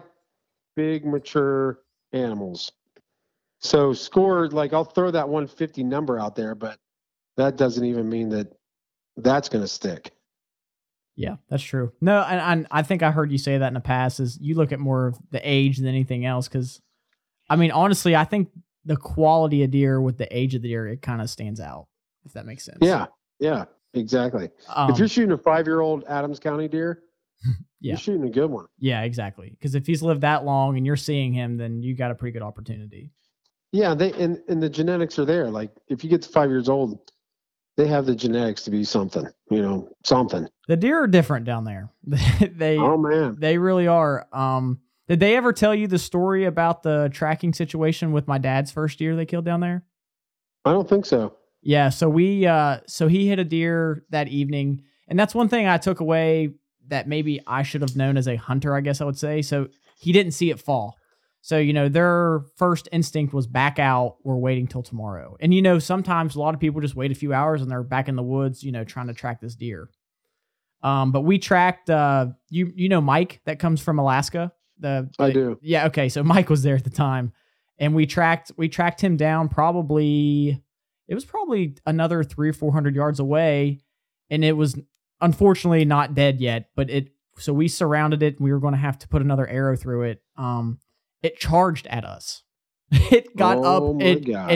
[0.76, 1.80] big, mature
[2.14, 2.72] animals.
[3.60, 6.80] So score, like I'll throw that 150 number out there, but
[7.36, 8.48] that doesn't even mean that
[9.18, 10.14] that's going to stick.
[11.18, 11.92] Yeah, that's true.
[12.00, 14.22] No, and, and I think I heard you say that in the past.
[14.22, 16.48] Is you look at more of the age than anything else?
[16.48, 16.82] Because,
[17.50, 18.48] I mean, honestly, I think
[18.90, 21.88] the quality of deer with the age of the deer it kind of stands out.
[22.26, 22.80] If that makes sense.
[22.82, 23.06] Yeah.
[23.40, 24.50] Yeah, exactly.
[24.76, 27.04] Um, if you're shooting a five year old Adams County deer,
[27.82, 27.92] Yeah.
[27.92, 28.66] you're shooting a good one.
[28.78, 29.52] yeah, exactly.
[29.52, 32.34] Because if he's lived that long and you're seeing him, then you got a pretty
[32.34, 33.12] good opportunity.
[33.72, 35.50] Yeah, they and, and the genetics are there.
[35.50, 37.00] Like if you get to five years old,
[37.78, 40.48] they have the genetics to be something, you know, something.
[40.68, 41.90] The deer are different down there.
[42.04, 43.38] they Oh man.
[43.40, 44.28] they really are.
[44.34, 48.72] Um, did they ever tell you the story about the tracking situation with my dad's
[48.72, 49.84] first deer they killed down there?
[50.64, 51.36] I don't think so.
[51.62, 55.68] Yeah, so we uh so he hit a deer that evening, and that's one thing
[55.68, 56.54] I took away
[56.88, 59.42] that maybe I should have known as a hunter, I guess I would say.
[59.42, 59.68] So
[59.98, 60.96] he didn't see it fall.
[61.42, 65.38] So, you know, their first instinct was back out, we're waiting till tomorrow.
[65.40, 67.84] And you know, sometimes a lot of people just wait a few hours and they're
[67.84, 69.90] back in the woods, you know, trying to track this deer.
[70.84, 74.54] Um, but we tracked uh you you know Mike that comes from Alaska.
[74.80, 75.60] The, I do.
[75.62, 75.88] Yeah.
[75.88, 76.10] Okay.
[76.10, 77.34] So Mike was there at the time,
[77.78, 79.50] and we tracked we tracked him down.
[79.50, 80.62] Probably
[81.08, 83.80] it was probably another three or four hundred yards away,
[84.30, 84.80] and it was
[85.22, 86.70] unfortunately not dead yet.
[86.76, 88.38] But it so we surrounded it.
[88.38, 90.22] and We were going to have to put another arrow through it.
[90.38, 90.80] Um,
[91.22, 92.44] it charged at us.
[92.92, 94.52] it got oh up my and, gosh.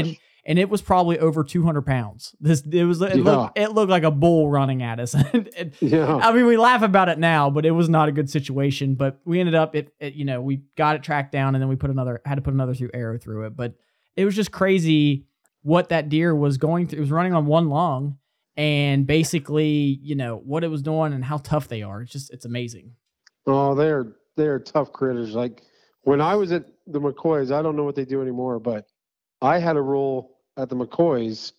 [0.46, 2.36] And it was probably over 200 pounds.
[2.40, 5.16] This it was it, looked, it looked like a bull running at us.
[5.34, 6.18] And- and yeah.
[6.18, 8.96] I mean, we laugh about it now, but it was not a good situation.
[8.96, 11.70] But we ended up it, it you know we got it tracked down and then
[11.70, 13.56] we put another had to put another through arrow through it.
[13.56, 13.76] But
[14.16, 15.26] it was just crazy
[15.62, 16.98] what that deer was going through.
[16.98, 18.18] It was running on one lung
[18.56, 22.02] and basically you know what it was doing and how tough they are.
[22.02, 22.92] It's just it's amazing.
[23.48, 25.34] Oh, they're they're tough critters.
[25.36, 25.64] Like
[26.02, 28.86] when I was at the McCoys, I don't know what they do anymore, but
[29.42, 31.54] I had a rule at the McCoys.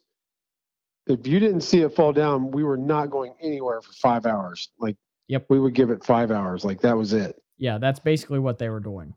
[1.06, 4.70] If you didn't see it fall down, we were not going anywhere for five hours.
[4.78, 4.96] Like,
[5.28, 5.46] Yep.
[5.48, 6.64] we would give it five hours.
[6.64, 7.40] Like that was it.
[7.58, 9.14] Yeah, that's basically what they were doing.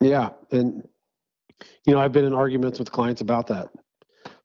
[0.00, 0.86] Yeah, and
[1.86, 3.68] you know, I've been in arguments with clients about that,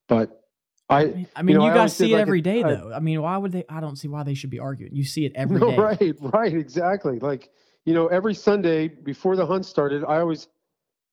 [0.08, 0.42] but
[0.90, 2.92] I I mean, you, know, I guys see it like a- every day, I- though.
[2.94, 3.64] I mean, why would they?
[3.70, 4.94] I don't see why they should be arguing.
[4.96, 5.76] You see it every day.
[5.76, 7.20] no, right, right, exactly.
[7.20, 7.50] Like,
[7.86, 10.48] you know, every Sunday before the hunt started, I always,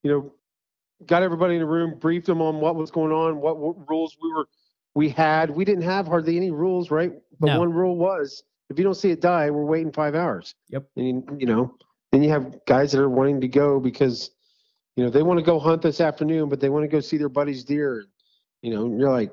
[0.03, 0.33] you know,
[1.07, 4.17] got everybody in the room, briefed them on what was going on, what, what rules
[4.23, 4.47] we were,
[4.95, 5.51] we had.
[5.51, 7.13] We didn't have hardly any rules, right?
[7.41, 7.59] But No.
[7.61, 10.55] one rule was, if you don't see it die, we're waiting five hours.
[10.69, 10.85] Yep.
[10.97, 11.75] And you, you know,
[12.11, 14.31] then you have guys that are wanting to go because,
[14.97, 17.17] you know, they want to go hunt this afternoon, but they want to go see
[17.17, 18.05] their buddy's deer.
[18.63, 19.33] You know, and you're like,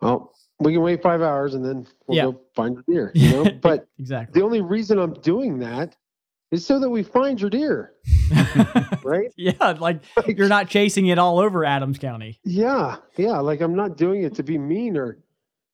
[0.00, 2.24] well, we can wait five hours and then we'll Yeah.
[2.24, 3.12] go find your deer.
[3.14, 4.38] You know, but exactly.
[4.38, 5.96] the only reason I'm doing that
[6.50, 7.92] is so that we find your deer,
[9.04, 9.32] right?
[9.36, 12.40] yeah, like Like, you're not chasing it all over Adams County.
[12.44, 13.38] Yeah, yeah.
[13.38, 15.18] Like I'm not doing it to be mean or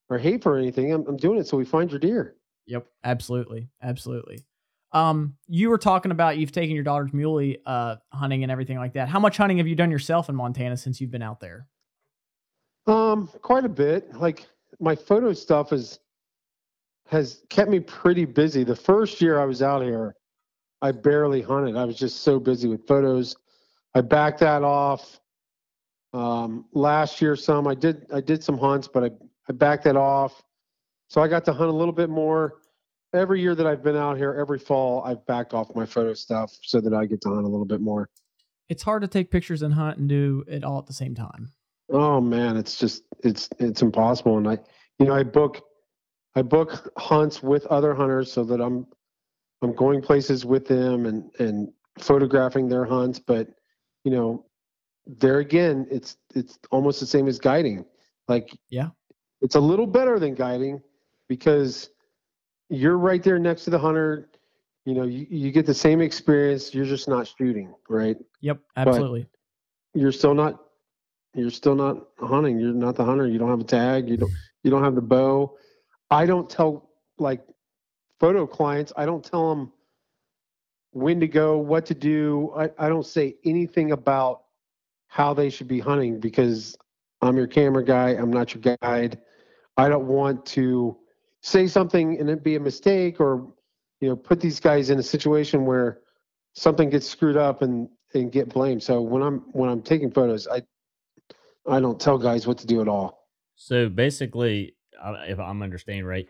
[0.08, 0.92] or hateful or anything.
[0.92, 2.36] I'm, I'm doing it so we find your deer.
[2.66, 4.44] Yep, absolutely, absolutely.
[4.92, 8.94] Um, you were talking about you've taken your daughter's muley uh hunting and everything like
[8.94, 9.08] that.
[9.08, 11.66] How much hunting have you done yourself in Montana since you've been out there?
[12.86, 14.14] Um, quite a bit.
[14.14, 14.46] Like
[14.78, 15.98] my photo stuff is
[17.06, 18.64] has kept me pretty busy.
[18.64, 20.14] The first year I was out here,
[20.82, 21.76] I barely hunted.
[21.76, 23.36] I was just so busy with photos.
[23.94, 25.20] I backed that off.
[26.12, 28.06] Um, last year, some I did.
[28.12, 29.10] I did some hunts, but I
[29.48, 30.42] I backed that off.
[31.08, 32.54] So I got to hunt a little bit more.
[33.14, 36.52] Every year that I've been out here, every fall, I've backed off my photo stuff
[36.62, 38.10] so that I get to hunt a little bit more.
[38.68, 41.52] It's hard to take pictures and hunt and do it all at the same time.
[41.90, 44.38] Oh man, it's just it's it's impossible.
[44.38, 44.58] And I,
[44.98, 45.62] you know, I book
[46.34, 48.86] I book hunts with other hunters so that I'm
[49.62, 53.18] I'm going places with them and and photographing their hunts.
[53.18, 53.48] But
[54.04, 54.44] you know,
[55.06, 57.84] there again, it's it's almost the same as guiding.
[58.28, 58.88] Like Yeah.
[59.40, 60.82] it's a little better than guiding
[61.28, 61.90] because
[62.68, 64.28] you're right there next to the hunter.
[64.84, 66.72] You know, you, you get the same experience.
[66.74, 68.16] You're just not shooting, right?
[68.40, 69.26] Yep, absolutely.
[69.94, 70.60] you're still not
[71.34, 74.32] you're still not hunting you're not the hunter you don't have a tag you don't
[74.62, 75.54] you don't have the bow
[76.10, 76.88] i don't tell
[77.18, 77.42] like
[78.20, 79.72] photo clients i don't tell them
[80.92, 84.42] when to go what to do i, I don't say anything about
[85.08, 86.76] how they should be hunting because
[87.22, 89.20] i'm your camera guy i'm not your guide
[89.76, 90.96] i don't want to
[91.42, 93.52] say something and it be a mistake or
[94.00, 96.00] you know put these guys in a situation where
[96.54, 98.82] something gets screwed up and and get blamed.
[98.82, 100.62] So when I'm when I'm taking photos, I
[101.68, 103.26] I don't tell guys what to do at all.
[103.54, 104.74] So basically,
[105.28, 106.28] if I'm understanding right,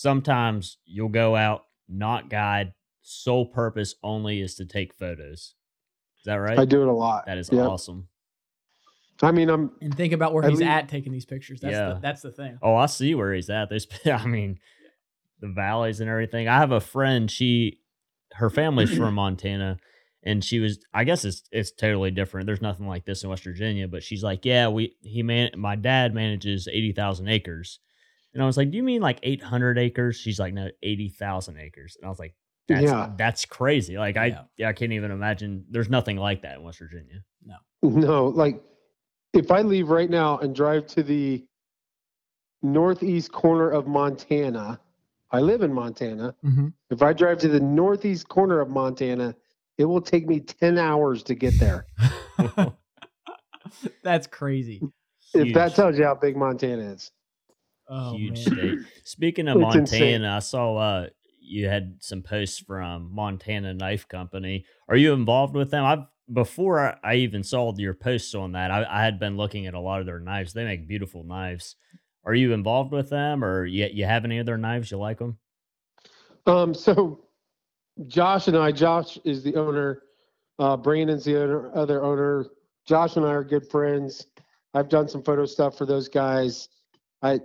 [0.00, 5.54] sometimes you'll go out, not guide, sole purpose only is to take photos.
[6.18, 6.58] Is that right?
[6.58, 7.24] I do it a lot.
[7.26, 7.62] That is Yeah.
[7.62, 8.08] awesome.
[9.22, 11.60] I mean, I'm And think about where I he's leave- at taking these pictures.
[11.60, 11.94] That's Yeah.
[11.94, 12.58] the, that's the thing.
[12.60, 13.70] Oh, I see where he's at.
[13.70, 14.58] There's, I mean,
[15.40, 16.46] the valleys and everything.
[16.46, 17.30] I have a friend.
[17.30, 17.80] She,
[18.34, 19.78] her family's from Montana,
[20.22, 20.78] and she was.
[20.92, 22.46] I guess it's it's totally different.
[22.46, 23.88] There's nothing like this in West Virginia.
[23.88, 27.78] But she's like, yeah, we he man, my dad manages eighty thousand acres,
[28.36, 30.16] and I was like, do you mean like eight hundred acres?
[30.16, 32.34] She's like, no, eighty thousand acres, and I was like.
[32.68, 33.12] That's, Yeah.
[33.16, 33.96] that's crazy.
[33.96, 34.42] Like I, Yeah.
[34.56, 35.64] yeah, I can't even imagine.
[35.70, 37.22] There's nothing like that in West Virginia.
[37.44, 38.60] no No, like
[39.32, 41.46] if I leave right now and drive to the
[42.62, 44.80] northeast corner of Montana,
[45.30, 46.34] I live in Montana.
[46.44, 46.72] Mhm.
[46.90, 49.36] If I drive to the northeast corner of Montana,
[49.78, 51.86] it will take me 10 hours to get there.
[54.02, 54.82] that's crazy.
[55.34, 57.12] If that tells you how big Montana is.
[57.88, 58.56] Oh, huge man.
[58.56, 58.78] state.
[59.04, 60.22] Speaking of It's insane.
[60.22, 61.06] Montana, I saw uh,
[61.40, 64.64] you had some posts from Montana Knife Company.
[64.88, 65.84] Are you involved with them?
[65.84, 68.70] I've before I, I even saw your posts on that.
[68.70, 70.52] I, I had been looking at a lot of their knives.
[70.52, 71.76] They make beautiful knives.
[72.24, 74.90] Are you involved with them, or you you have any of their knives?
[74.90, 75.38] You like them?
[76.46, 77.20] Um, so
[78.08, 80.02] Josh and I, Josh is the owner,
[80.58, 82.46] uh, Brandon's the owner, other owner.
[82.86, 84.26] Josh and I are good friends.
[84.74, 86.68] I've done some photo stuff for those guys.
[87.22, 87.40] I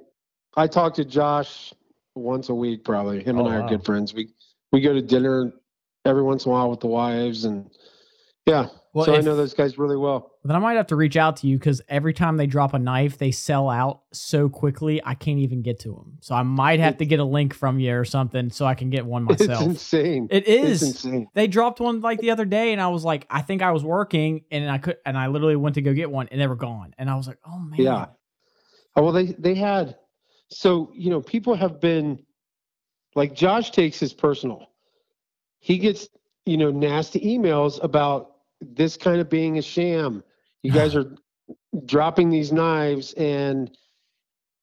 [0.56, 1.74] I talk to Josh
[2.16, 3.24] once a week, probably.
[3.24, 3.70] Him and Oh, I are wow.
[3.70, 4.14] good friends.
[4.14, 4.30] We
[4.72, 5.52] we go to dinner
[6.06, 7.70] every once in a while with the wives, and
[8.46, 8.68] yeah.
[8.94, 10.32] Well, so I know those guys really well.
[10.44, 12.80] Then I might have to reach out to you because every time they drop a
[12.80, 16.18] knife, they sell out so quickly I can't even get to them.
[16.20, 18.74] So I might have It- to get a link from you or something so I
[18.76, 19.50] can get one myself.
[19.50, 20.28] It's insane.
[20.30, 21.28] It It's insane.
[21.36, 23.82] They dropped one like the other day, and I was like, I think I was
[23.86, 26.56] working, and I could, and I literally went to go get one, and they were
[26.58, 28.06] gone, and I was like, oh man, Yeah.
[28.98, 29.96] Oh, well, they they had.
[30.52, 32.24] So you know, people have been
[33.16, 34.68] like Josh takes his personal.
[35.60, 36.10] He gets
[36.46, 40.24] you know nasty emails about this kind of being a sham.
[40.64, 41.16] You guys are
[41.86, 43.76] dropping these knives, and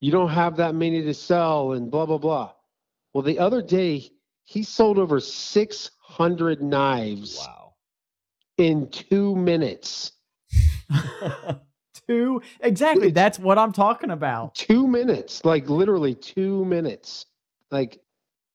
[0.01, 2.53] you don't have that many to sell, and blah blah blah.
[3.14, 4.11] Well, the other day
[4.44, 7.74] he sold over six hundred knives Wow.
[8.59, 10.12] in two minutes.
[12.09, 12.42] two?
[12.61, 13.11] Exactly.
[13.11, 14.55] That's what I'm talking about.
[14.55, 17.27] two minutes like literally two minutes.
[17.71, 18.01] Like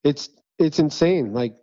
[0.03, 1.55] it's it's insane like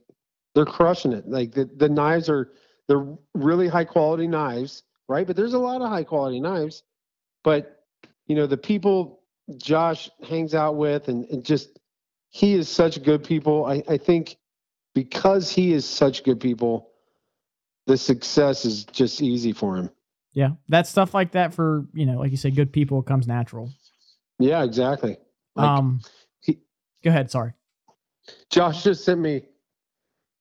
[0.54, 1.28] they're crushing it.
[1.28, 2.52] Like the, the knives are
[2.88, 5.26] they're really high quality knives right?
[5.26, 6.84] But there's a lot of high quality knives.
[7.42, 7.84] But
[8.26, 9.20] you know the people
[9.56, 11.78] josh hangs out with and, and just
[12.30, 13.66] he is such good people.
[13.66, 14.36] I, I think
[14.94, 16.90] because he is such good people
[17.86, 19.90] the success is just easy for him
[20.32, 23.02] Yeah, that's stuff like that for you know, like you say, good people.
[23.02, 23.70] Comes natural.
[24.38, 25.16] yeah exactly
[25.56, 26.00] like, um,
[26.40, 26.60] he-
[27.02, 27.30] go ahead.
[27.30, 27.52] Sorry.
[28.50, 29.42] Josh just sent me.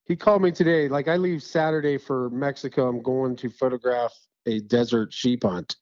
[0.05, 0.87] He called me today.
[0.87, 2.87] Like I leave Saturday for Mexico.
[2.87, 4.13] I'm going to photograph
[4.45, 5.75] a desert sheep hunt.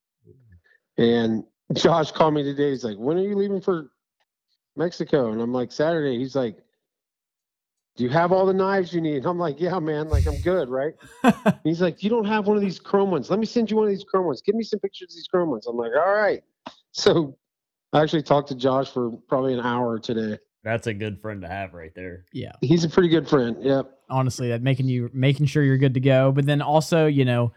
[0.97, 1.43] And
[1.73, 2.71] Josh called me today.
[2.71, 3.91] He's like, "When are you leaving for
[4.75, 6.57] Mexico?" And I'm like, "Saturday." He's like,
[7.97, 10.07] "Do you have all the knives you need?" I'm like, "Yeah, man.
[10.07, 10.93] Like I'm good, right?"
[11.65, 13.29] He's like, "You don't have one of these chrome ones.
[13.29, 14.41] Let me send you one of these chrome ones.
[14.41, 16.41] Give me some pictures of these chrome ones." I'm like, "All right."
[16.93, 17.37] So
[17.93, 20.39] I actually talked to Josh for probably an hour today.
[20.63, 22.25] That's a good friend to have right there.
[22.33, 22.53] yeah.
[22.61, 23.55] He's a pretty good friend.
[23.61, 23.91] Yep.
[24.09, 27.51] honestly that making you making sure you're good to go but then also you know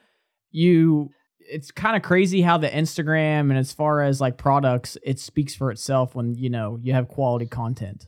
[0.50, 5.18] you it's kind of crazy how the instagram and as far as like products it
[5.18, 8.07] speaks for itself when you know you have quality content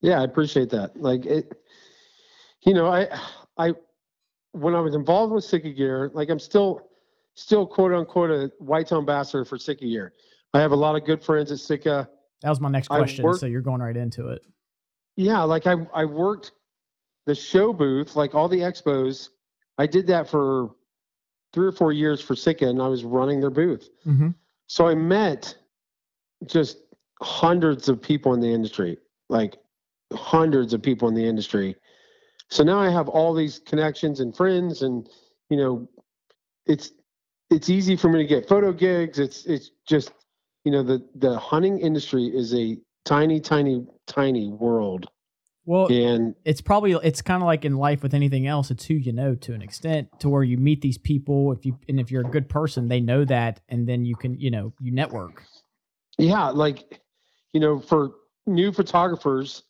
[0.00, 1.00] Yeah, I appreciate that.
[1.00, 1.52] Like it,
[2.62, 3.08] you know, I,
[3.56, 3.72] I,
[4.52, 6.88] when I was involved with Sitka Gear, like I'm still,
[7.34, 10.12] still quote unquote a white ambassador for Sitka Gear.
[10.54, 12.08] I have a lot of good friends at Sitka.
[12.42, 14.42] that was my next question work- so you're going right into it
[15.16, 16.52] Yeah, like I, I worked
[17.26, 19.28] the show booth, like all the expos.
[19.76, 20.70] I did that for
[21.52, 23.90] three or four years for Sitka, and I was running their booth.
[24.06, 24.30] mm-hmm.
[24.66, 25.56] So I met
[26.46, 26.78] just
[27.22, 29.56] hundreds of people in the industry, like
[30.12, 31.76] hundreds of people in the industry.
[32.50, 35.08] So now I have all these connections and friends, and
[35.50, 35.88] you know,
[36.66, 36.92] it's
[37.50, 39.18] it's easy for me to get photo gigs.
[39.18, 40.12] It's it's just
[40.64, 45.06] you know the the hunting industry is a tiny, tiny, tiny world,
[45.66, 48.94] well and it's probably it's kind of like in life with anything else it's who
[48.94, 52.10] you know to an extent to where you meet these people if you and if
[52.10, 55.42] you're a good person they know that and then you can you know you network
[56.18, 57.00] yeah, like
[57.52, 58.10] you know, for
[58.46, 59.62] new photographers,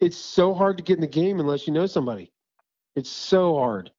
[0.00, 2.32] it's so hard to get in the game unless you know somebody.
[2.96, 3.90] It's so hard.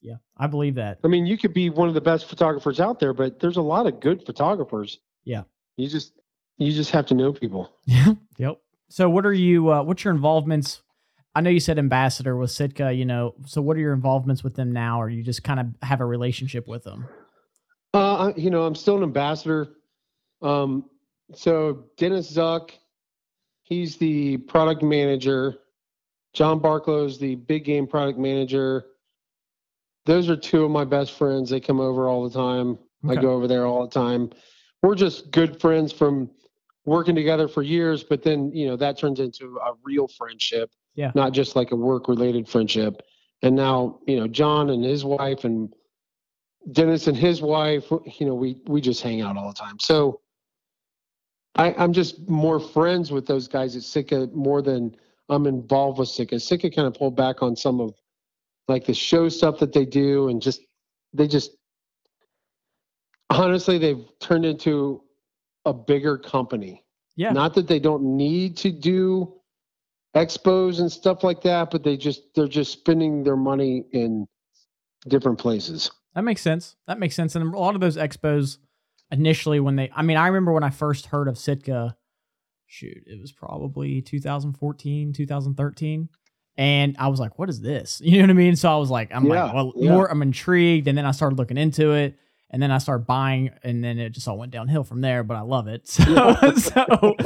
[0.00, 2.98] yeah i believe that I mean, you could be one of the best photographers out
[3.00, 4.98] there, but there's a lot of good photographers.
[5.24, 5.42] Yeah.
[5.76, 6.12] You just
[6.58, 7.70] you just have to know people.
[7.86, 8.14] Yeah.
[8.38, 8.60] Yep.
[8.88, 10.82] So what are you uh what's your involvements?
[11.34, 13.34] I know you said ambassador with Sitka, you know.
[13.46, 16.06] So what are your involvements with them now or you just kind of have a
[16.06, 17.06] relationship with them?
[17.94, 19.68] Uh, you know, I'm still an ambassador.
[20.42, 20.84] Um,
[21.34, 22.70] so Dennis Zuck,
[23.68, 25.58] he's the product manager.
[26.32, 28.86] John Barklow's the big game product manager.
[30.06, 31.50] Those are two of my best friends.
[31.50, 32.78] They come over all the time.
[33.08, 34.30] I go over there all the time.
[34.82, 36.30] We're just good friends from
[36.84, 40.70] working together for years, but then, you know, that turns into a real friendship.
[40.94, 41.12] Yeah.
[41.14, 43.02] Not just like a work related friendship.
[43.42, 45.72] And now, you know, John and his wife and
[46.72, 47.84] Dennis and his wife,
[48.18, 49.78] you know, we we just hang out all the time.
[49.78, 50.20] So
[51.54, 54.94] I, I'm just more friends with those guys at Sitka more than
[55.28, 56.40] I'm involved with Sitka.
[56.40, 57.94] Sitka kind of pulled back on some of
[58.68, 60.60] like the show stuff that they do and just
[61.12, 61.52] they just
[63.30, 65.02] honestly they've turned into
[65.64, 66.84] a bigger company.
[67.16, 67.32] Yeah.
[67.32, 69.34] Not that they don't need to do
[70.14, 74.26] expos and stuff like that, but they just they're just spending their money in
[75.08, 75.90] different places.
[76.14, 76.76] That makes sense.
[76.86, 77.34] That makes sense.
[77.34, 78.58] And a lot of those expos
[79.10, 81.96] initially when they I mean, I remember when I first heard of Sitka,
[82.66, 86.08] shoot, it was probably 2014, 2013.
[86.56, 88.00] And I was like, what is this?
[88.04, 88.56] You know what I mean?
[88.56, 89.92] So I was like, I'm Yeah, like, well, yeah.
[89.92, 90.88] more, I'm intrigued.
[90.88, 92.18] And then I started looking into it.
[92.50, 95.22] And then I started buying, and then it just all went downhill from there.
[95.22, 95.86] But I love it.
[95.88, 96.52] So, Yeah.
[96.54, 97.16] so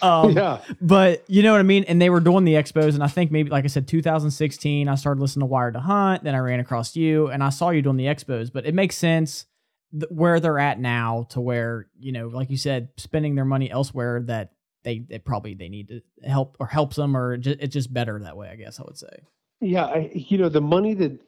[0.00, 0.60] um, yeah.
[0.80, 1.84] but you know what I mean?
[1.84, 4.94] And they were doing the expos, and I think maybe, like I said, 2016, I
[4.94, 6.24] started listening to Wired to Hunt.
[6.24, 8.50] Then I ran across you, and I saw you doing the expos.
[8.50, 9.44] But it makes sense
[9.92, 13.70] th- where they're at now to where you know, like you said, spending their money
[13.70, 17.72] elsewhere that they, they probably they need to help or helps them, or ju- it's
[17.72, 18.48] just better that way.
[18.48, 19.24] I guess I would say.
[19.60, 21.20] Yeah, I, you know the money that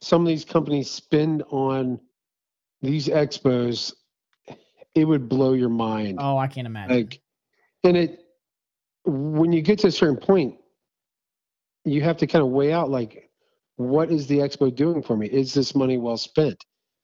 [0.00, 2.00] some of these companies spend on
[2.82, 3.92] these expos,
[4.94, 6.18] it would blow your mind.
[6.20, 6.96] Oh, I can't imagine.
[6.96, 7.20] Like,
[7.84, 8.20] and it
[9.04, 10.56] when you get to a certain point,
[11.84, 13.30] you have to kind of weigh out like,
[13.76, 15.26] what is the expo doing for me?
[15.28, 16.62] Is this money well spent?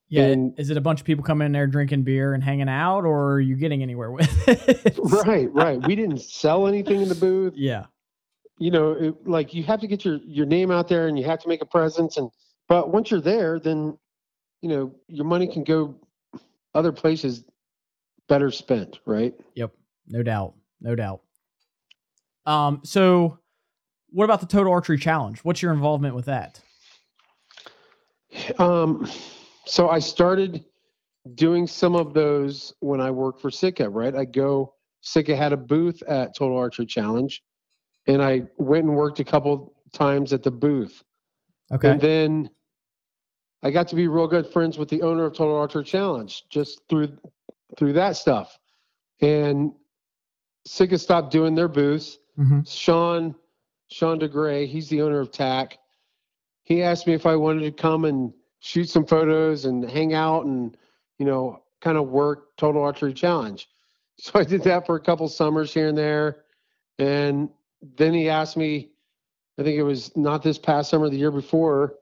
[0.08, 2.68] Yeah, and- is it a bunch of people coming in there drinking beer and hanging
[2.68, 4.98] out, or are you getting anywhere with it?
[5.26, 5.84] Right, right.
[5.86, 7.54] We didn't sell anything in the booth.
[7.56, 7.86] Yeah.
[8.58, 11.24] you know, it, like you have to get your your name out there and you
[11.24, 12.30] have to make a presence and
[12.68, 13.98] but once you're there, then
[14.62, 15.94] you know your money can go
[16.74, 17.44] other places
[18.28, 19.34] better spent, right?
[19.54, 19.72] Yep,
[20.06, 21.20] no doubt, no doubt.
[22.46, 23.38] Um, so
[24.10, 25.40] what about the Total Archery Challenge?
[25.40, 26.60] What's your involvement with that?
[28.58, 29.08] Um,
[29.66, 30.64] so I started
[31.34, 34.14] doing some of those when I worked for Sitka, right?
[34.14, 37.42] I go Sitka had a booth at Total Archery Challenge,
[38.06, 41.02] and I went and worked a couple times at the booth.
[41.72, 42.50] Okay, And then
[43.62, 46.80] I got to be real good friends with the owner of Total Archery Challenge just
[46.88, 47.16] through
[47.78, 48.58] through that stuff.
[49.20, 49.72] And
[50.66, 52.18] Sitka stopped doing their booths.
[52.36, 53.34] hmm Sean
[53.88, 55.78] Sean DeGray, he's the owner of TAC.
[56.64, 58.32] He asked me if I wanted to come and
[58.64, 60.76] shoot some photos and hang out and
[61.18, 63.68] you know kind of work Total Archery Challenge.
[64.16, 66.44] So I did that for a couple summers here and there.
[67.00, 67.48] And
[67.96, 68.92] then he asked me,
[69.58, 71.96] I think it was not this past summer, the year before,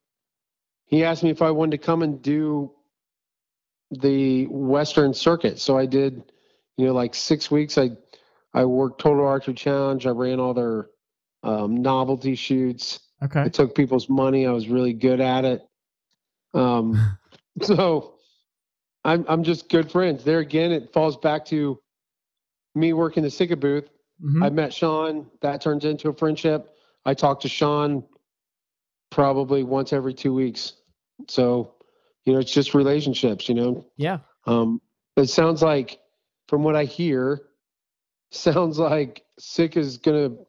[0.84, 2.70] he asked me if I wanted to come and do
[3.90, 5.58] the Western Circuit.
[5.58, 6.22] So I did,
[6.76, 7.78] you know, like six weeks.
[7.78, 7.92] I
[8.52, 10.06] I worked Total Archery Challenge.
[10.06, 10.90] I ran all their
[11.42, 13.00] um, novelty shoots.
[13.22, 14.46] okay I took people's money.
[14.46, 15.66] I was really good at it.
[16.54, 17.18] Um,
[17.62, 18.14] so
[19.04, 20.24] I'm I'm just good friends.
[20.24, 21.78] There again, it falls back to
[22.74, 23.88] me working the Sitka booth.
[24.24, 24.44] Mhm.
[24.44, 25.26] I met Sean.
[25.40, 26.76] That turns into a friendship.
[27.04, 28.04] I talk to Sean
[29.10, 30.74] probably once every two weeks.
[31.28, 31.74] So,
[32.24, 33.86] you know, it's just relationships, you know.
[33.96, 34.80] yeah, Um,
[35.16, 36.00] it sounds like,
[36.48, 37.42] from what I hear,
[38.30, 40.46] sounds like Sitka is going to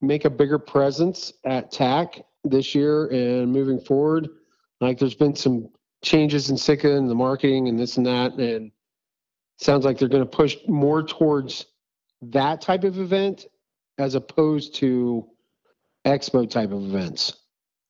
[0.00, 4.28] make a bigger presence at TAC this year and moving forward.
[4.80, 5.68] Like, there's been some
[6.02, 8.70] changes in Sitka and the marketing and this and that, and
[9.58, 11.66] sounds like they're going to push more towards
[12.22, 13.46] that type of event
[13.98, 15.26] as opposed to
[16.04, 17.34] expo type of events.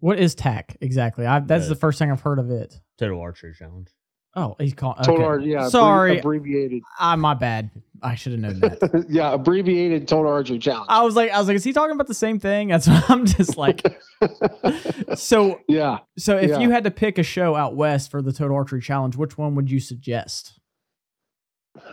[0.00, 1.26] What is TAC exactly?
[1.26, 2.74] I, that's the first thing I've heard of it.
[2.98, 3.88] Total Archery Challenge.
[4.36, 4.96] Oh, he's called.
[5.06, 5.46] Okay.
[5.48, 5.68] Yeah.
[5.68, 6.82] Sorry, abbreviated.
[6.98, 7.70] ah, my bad.
[8.02, 9.06] I should have known that.
[9.08, 10.86] yeah, abbreviated Total Archery Challenge.
[10.90, 12.68] I was like, I was like, is he talking about the same thing?
[12.68, 13.80] That's what I'm just like.
[15.16, 15.98] So, yeah.
[16.18, 16.58] so if Yeah.
[16.60, 19.54] you had to pick a show out west for the Total Archery Challenge, which one
[19.54, 20.58] would you suggest?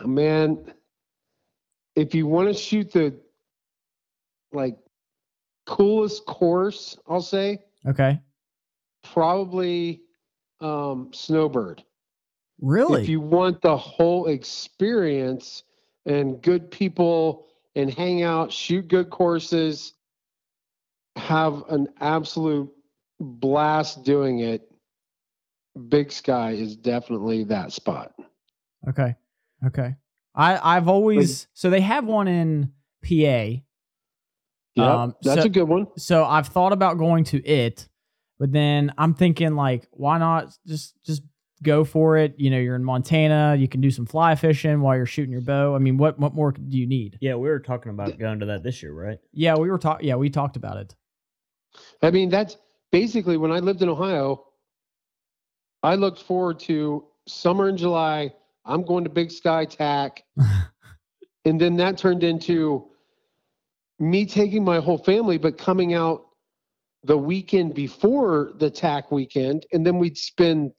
[0.04, 0.72] Man,
[1.94, 3.14] if you want to shoot the
[4.52, 4.76] like
[5.66, 8.18] coolest course, I'll say Okay,
[9.04, 10.02] probably
[10.60, 11.82] um, Snowbird.
[12.62, 13.02] Really?
[13.02, 15.64] If you want the whole experience
[16.06, 17.46] and good people
[17.76, 19.92] and hang out, shoot good courses,
[21.16, 22.70] have an absolute
[23.20, 24.62] blast doing it,
[25.88, 28.12] Big Sky is definitely that spot.
[28.88, 29.14] Okay.
[29.66, 29.94] Okay.
[30.34, 32.72] I I've always so they have one in
[33.04, 33.60] PA.
[34.74, 35.86] Yeah, Um, that's so- a good one.
[35.98, 37.88] So I've thought about going to it,
[38.38, 41.22] but then I'm thinking like why not just just
[41.62, 42.34] go for it?
[42.38, 45.40] You know, you're in Montana, you can do some fly fishing while you're shooting your
[45.40, 45.74] bow.
[45.74, 47.18] I mean, what what more do you need?
[47.20, 49.18] Yeah, we were talking about going to that this year, right?
[49.32, 50.94] Yeah, we were talking yeah, we talked about it.
[52.02, 52.56] I mean, that's
[52.90, 54.44] basically when I lived in Ohio,
[55.82, 58.32] I looked forward to summer in July.
[58.64, 60.22] I'm going to Big Sky TAC.
[61.44, 62.88] and then that turned into
[63.98, 66.26] me taking my whole family, but coming out
[67.04, 69.66] the weekend before the TAC weekend.
[69.72, 70.72] And then we'd spend,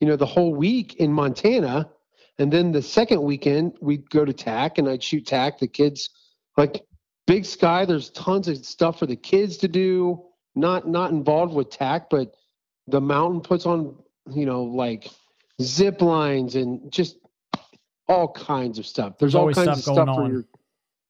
[0.00, 1.88] you know, the whole week in Montana.
[2.38, 5.58] And then the second weekend, we'd go to TAC and I'd shoot TAC.
[5.58, 6.10] The kids,
[6.56, 6.84] like
[7.26, 10.24] Big Sky, there's tons of stuff for the kids to do
[10.54, 12.34] not not involved with TAC, but
[12.88, 13.94] the mountain puts on,
[14.32, 15.08] you know, like
[15.62, 17.18] zip lines and just
[18.08, 19.18] all kinds of stuff.
[19.18, 20.32] There's, There's all kinds stuff of going stuff for on.
[20.32, 20.44] your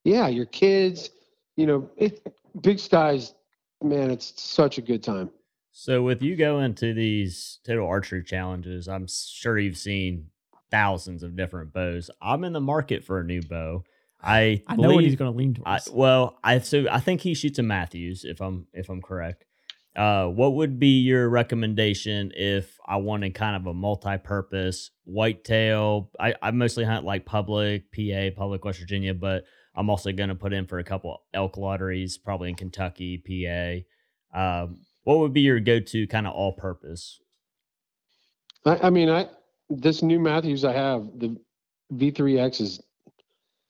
[0.05, 1.11] yeah, your kids,
[1.57, 2.27] you know, it
[2.61, 3.35] big skies
[3.83, 5.31] man, it's such a good time.
[5.83, 10.27] So with you going to these total archery challenges, I'm sure you've seen
[10.71, 12.11] thousands of different bows.
[12.21, 13.85] I'm in the market for a new bow.
[14.23, 15.91] I I know what he's going to lean I, towards.
[15.91, 19.47] well, I so I think he shoots a Mathews if I'm if I'm correct.
[19.97, 26.11] Uh, what would be your recommendation if I wanted kind of a multi-purpose whitetail?
[26.21, 30.35] I, I mostly hunt like public PA, public West Virginia, but I'm also going to
[30.35, 34.59] put in for a couple elk lotteries, probably in Kentucky, PA.
[34.63, 37.21] Um, what would be your go-to kind of all-purpose?
[38.65, 39.29] I, I mean, I
[39.69, 41.37] this new Mathews I have the
[41.95, 42.81] V3X is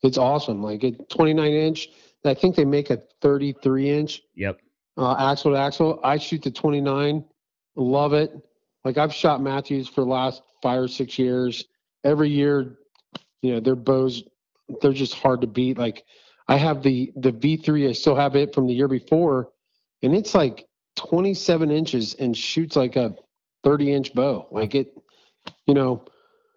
[0.03, 0.63] it's awesome.
[0.63, 1.89] Like it 29 inch.
[2.25, 4.61] I think they make a 33 inch Yep.
[4.97, 6.01] uh, axle to axle.
[6.03, 7.25] I shoot the 29.
[7.77, 8.33] Love it.
[8.85, 11.67] Like I've shot Mathews for the last five or six years.
[12.03, 12.79] Every year,
[13.43, 14.23] you know, their bows,
[14.81, 15.79] they're just hard to beat.
[15.79, 16.05] Like
[16.49, 17.89] I have the the V3.
[17.89, 19.51] I still have it from the year before,
[20.03, 20.67] and it's like
[20.97, 23.15] 27 inches and shoots like a
[23.65, 24.47] 30 inch bow.
[24.51, 24.93] Like it,
[25.67, 26.05] you know.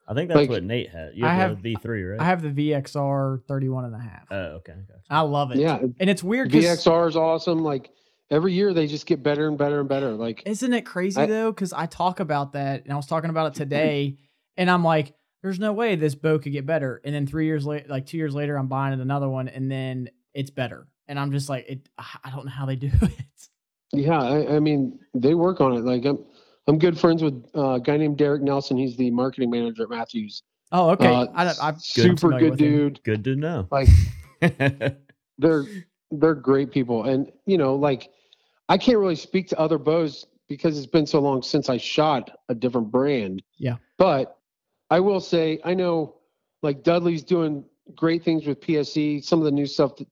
[0.06, 1.12] I think that's Like, what Nate had.
[1.16, 2.20] You I have, have- the V3, right?
[2.22, 4.26] I have the VXR 31 and a half.
[4.32, 4.74] Oh, okay.
[4.74, 5.00] Gotcha.
[5.10, 5.60] I love it.
[5.60, 7.60] Yeah, And it's weird because VXR is awesome.
[7.64, 7.90] Like
[8.30, 10.12] every year they just get better and better and better.
[10.12, 11.52] Like Isn't it crazy I- though?
[11.52, 14.18] Because I talk about that, and I was talking about it today,
[14.58, 17.66] and I'm like, "There's no way this bow could get better." And then three years
[17.66, 20.86] later, like two years later, I'm buying another one, and then it's better.
[21.08, 21.88] And I'm just like, it.
[21.98, 23.50] I don't know how they do it.
[23.94, 25.82] Yeah, I, I mean they work on it.
[25.86, 26.24] Like I'm
[26.68, 28.78] I'm good friends with uh, a guy named Derek Nelson.
[28.78, 30.44] He's the marketing manager at Mathews.
[30.72, 31.08] Oh, okay.
[31.08, 32.72] Uh, I, I'm super familiar good with him.
[32.72, 33.04] dude.
[33.04, 33.68] Good to know.
[33.72, 33.90] Like
[35.38, 35.66] they're
[36.12, 38.10] they're great people, and you know, like
[38.70, 42.32] I can't really speak to other bows because it's been so long since I shot
[42.50, 43.42] a different brand.
[43.58, 43.76] Yeah.
[43.98, 44.38] But
[44.90, 46.16] I will say I know
[46.62, 47.64] like Dudley's doing
[47.96, 49.24] great things with PSE.
[49.24, 50.08] Some of the new stuff that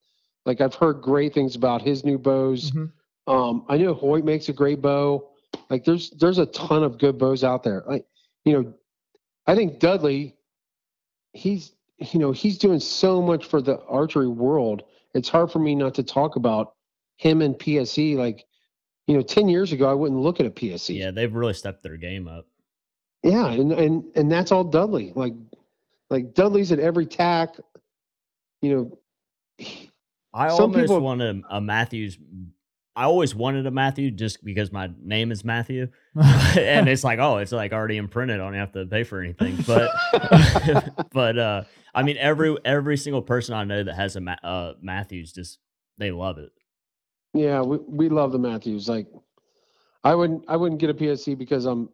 [0.45, 2.71] like I've heard great things about his new bows.
[2.71, 2.91] Mhm.
[3.27, 5.29] Um, I know Hoyt makes a great bow.
[5.69, 7.83] Like there's there's a ton of good bows out there.
[7.87, 8.05] Like
[8.45, 8.73] you know,
[9.47, 10.35] I think Dudley,
[11.33, 14.83] he's you know he's doing so much for the archery world.
[15.13, 16.73] It's hard for me not to talk about
[17.17, 18.15] him and PSE.
[18.15, 18.45] Like
[19.07, 20.97] you know, ten years ago I wouldn't look at a PSE.
[20.97, 22.47] yeah, they've really stepped their game up.
[23.23, 25.13] Yeah, and and and that's all Dudley.
[25.15, 25.33] Like
[26.09, 27.55] like Dudley's at every TAC.
[28.61, 28.97] You know,
[30.33, 32.17] I Some almost people- wanted a Mathews.
[32.95, 37.37] I always wanted a Matthew just because my name is Matthew, and it's like, oh,
[37.37, 38.39] it's like already imprinted.
[38.39, 39.57] I don't have to pay for anything.
[39.65, 39.91] But,
[41.13, 41.63] but uh,
[41.95, 45.59] I mean, every every single person I know that has a Ma- uh, Mathews just
[45.97, 46.51] they love it.
[47.33, 48.89] yeah, we we love the Mathews.
[48.89, 49.07] Like
[50.03, 51.89] I wouldn't I wouldn't get a PSE because I'm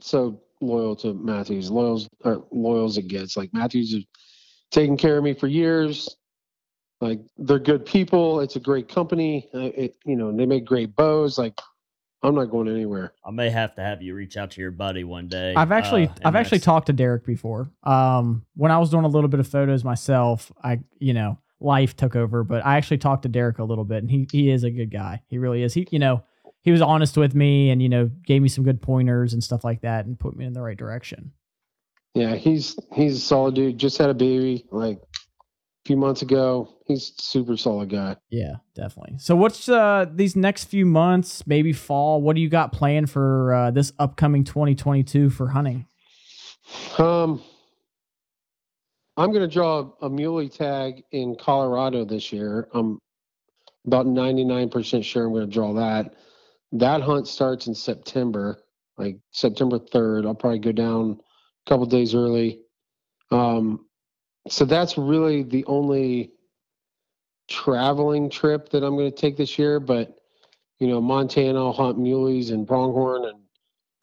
[0.00, 1.70] so loyal to Mathews.
[1.70, 3.36] Loyal's or loyal as it gets.
[3.36, 4.04] Like Mathews has
[4.70, 6.16] taken care of me for years.
[7.00, 8.40] Like they're good people.
[8.40, 9.48] It's a great company.
[9.54, 11.38] Uh, it, you know, they make great bows.
[11.38, 11.60] Like
[12.22, 13.12] I'm not going anywhere.
[13.24, 15.54] I may have to have you reach out to your buddy one day.
[15.54, 17.70] I've actually uh, I've actually talked to Derek before.
[17.82, 21.96] Um, when I was doing a little bit of photos myself, I you know life
[21.96, 24.64] took over, but I actually talked to Derek a little bit, and he he is
[24.64, 25.22] a good guy.
[25.28, 25.74] He really is.
[25.74, 26.24] He you know
[26.62, 29.64] he was honest with me, and you know gave me some good pointers and stuff
[29.64, 31.32] like that, and put me in the right direction.
[32.14, 33.78] Yeah, he's he's a solid dude.
[33.78, 36.75] Just had a baby like a few months ago.
[36.86, 38.16] He's super solid guy.
[38.30, 39.18] Yeah, definitely.
[39.18, 42.22] So what's uh these next few months, maybe fall?
[42.22, 45.86] What do you got planned for uh, this upcoming 2022 for hunting?
[46.98, 47.42] Um,
[49.16, 52.68] I'm going to draw a muley tag in Colorado this year.
[52.72, 52.98] I'm
[53.86, 56.14] about 99% sure I'm going to draw that.
[56.72, 58.58] That hunt starts in September,
[58.98, 60.26] like September 3rd.
[60.26, 61.20] I'll probably go down
[61.66, 62.60] a couple days early.
[63.30, 63.86] Um,
[64.48, 66.32] so that's really the only
[67.48, 69.80] traveling trip that I'm going to take this year.
[69.80, 70.18] But,
[70.78, 73.40] you know, Montana, I'll hunt muleys and pronghorn and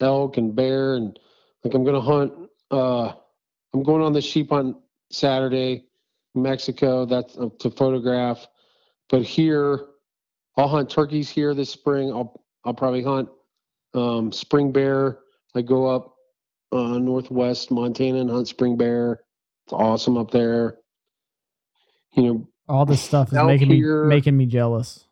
[0.00, 0.94] elk and bear.
[0.94, 1.18] And
[1.62, 2.32] like I'm going to hunt
[2.70, 3.12] uh,
[3.72, 4.76] I'm going on the sheep hunt
[5.10, 5.86] Saturday,
[6.34, 7.04] Mexico.
[7.04, 8.46] That's uh, to photograph.
[9.08, 9.86] But here,
[10.56, 12.10] I'll hunt turkeys here this spring.
[12.10, 13.28] I'll I'll probably hunt
[13.94, 15.18] um, spring bear.
[15.54, 16.14] I go up
[16.72, 19.20] uh, northwest Montana and hunt spring bear.
[19.66, 20.78] It's awesome up there.
[22.14, 25.06] You know, All this stuff is making here- me making me jealous.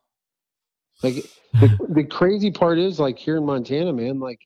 [1.03, 1.15] like
[1.59, 4.19] the, the crazy part is like here in Montana, man.
[4.19, 4.39] Like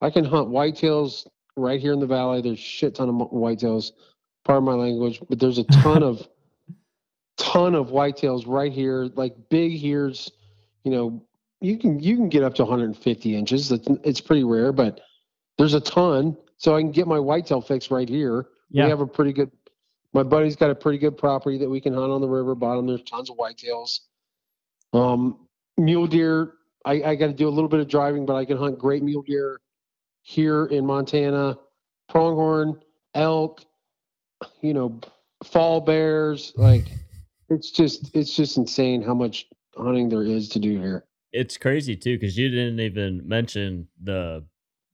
[0.00, 1.26] I can hunt whitetails
[1.56, 2.42] right here in the valley.
[2.42, 3.92] There's shit ton of whitetails.
[4.44, 6.26] Pardon my language, but there's a ton of
[7.36, 9.08] ton of whitetails right here.
[9.14, 10.30] Like big ears.
[10.84, 11.26] You know,
[11.60, 13.70] you can you can get up to 150 inches.
[13.70, 15.00] It's, it's pretty rare, but
[15.58, 16.36] there's a ton.
[16.56, 18.46] So I can get my whitetail fix right here.
[18.70, 18.84] Yeah.
[18.84, 19.50] We have a pretty good.
[20.14, 22.86] My buddy's got a pretty good property that we can hunt on the river bottom.
[22.86, 24.00] There's tons of whitetails.
[24.92, 25.48] Um,
[25.78, 26.54] mule deer.
[26.84, 29.02] I, I got to do a little bit of driving, but I can hunt great
[29.02, 29.60] mule deer
[30.22, 31.56] here in Montana.
[32.08, 32.80] Pronghorn,
[33.14, 33.64] elk,
[34.60, 35.00] you know,
[35.44, 36.52] fall bears.
[36.56, 36.84] Like
[37.48, 39.46] it's just it's just insane how much
[39.76, 41.04] hunting there is to do here.
[41.32, 44.44] It's crazy too because you didn't even mention the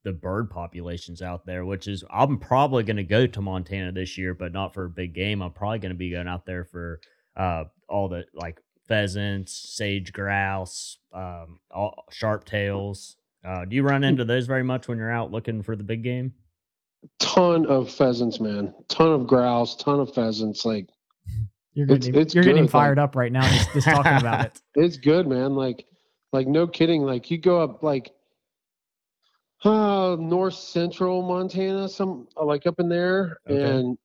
[0.05, 4.17] the bird populations out there, which is I'm probably going to go to Montana this
[4.17, 5.43] year, but not for a big game.
[5.43, 7.01] I'm probably going to be going out there for
[7.37, 13.17] uh, all the like pheasants, sage grouse, um, all, sharp tails.
[13.45, 16.03] Uh, do you run into those very much when you're out looking for the big
[16.03, 16.33] game?
[17.19, 18.75] Ton of pheasants, man.
[18.89, 19.77] Ton of grouse.
[19.77, 20.65] Ton of pheasants.
[20.65, 20.89] Like
[21.75, 24.47] You're getting, It's- it's you're getting good, fired up right now just, just talking about
[24.47, 24.61] it.
[24.75, 25.55] it's good, man.
[25.55, 25.87] Like
[26.33, 27.03] like no kidding.
[27.03, 28.11] Like you go up like
[29.65, 33.81] uh north central Montana, some like up in there, Okay.
[33.81, 33.99] and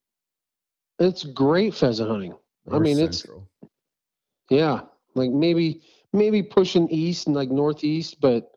[0.99, 2.35] it's great pheasant hunting.
[2.71, 3.25] I mean, North it's
[4.49, 4.81] Yeah,
[5.15, 5.81] like maybe
[6.13, 8.51] maybe pushing east and like northeast, but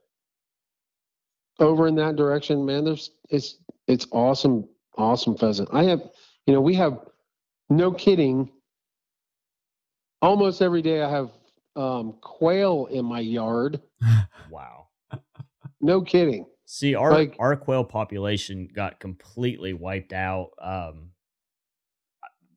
[1.58, 5.68] over in that direction, man, there's it's it's awesome, awesome pheasant.
[5.72, 6.02] I have,
[6.46, 7.00] you know, we have
[7.70, 8.50] no kidding.
[10.22, 11.30] Almost every day, I have
[11.76, 13.80] um, quail in my yard.
[14.48, 14.88] wow.
[15.80, 16.46] No kidding.
[16.68, 21.12] See, our Like- our quail population got completely wiped out um,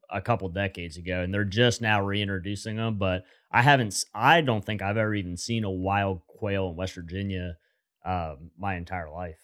[0.09, 2.97] a couple decades ago, and they're just now reintroducing them.
[2.97, 3.95] But I haven't.
[4.13, 7.57] I don't think I've ever even seen a wild quail in West Virginia
[8.03, 9.37] um, my entire life.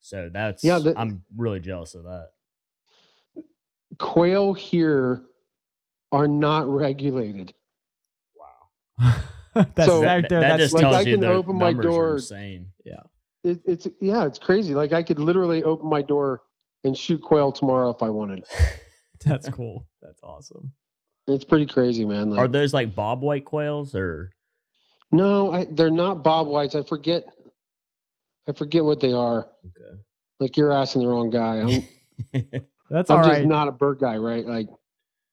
[0.00, 2.28] So that's Yeah, the- I'm really jealous of that.
[3.98, 5.22] Quail here
[6.12, 7.52] are not regulated.
[8.98, 9.14] Wow,
[9.74, 10.40] that's So- right that, there.
[10.40, 12.72] that that's just like, tells I you can the open my numbers are door- insane.
[13.44, 14.74] It, it's yeah, it's crazy.
[14.74, 16.42] Like I could literally open my door
[16.84, 18.44] and shoot quail tomorrow if I wanted.
[19.24, 19.86] that's cool.
[20.02, 20.72] That's awesome.
[21.26, 22.30] It's pretty crazy, man.
[22.30, 24.32] Like, Are those like bob white quails or?
[25.12, 26.74] No, I, they're not bob whites.
[26.74, 27.24] I forget.
[28.48, 29.48] I forget what they are.
[29.66, 30.00] Okay.
[30.40, 31.60] Like you're asking the wrong guy.
[31.60, 31.88] I'm,
[32.90, 33.46] That's I'm all just right.
[33.46, 34.46] not a bird guy, right?
[34.46, 34.68] Like,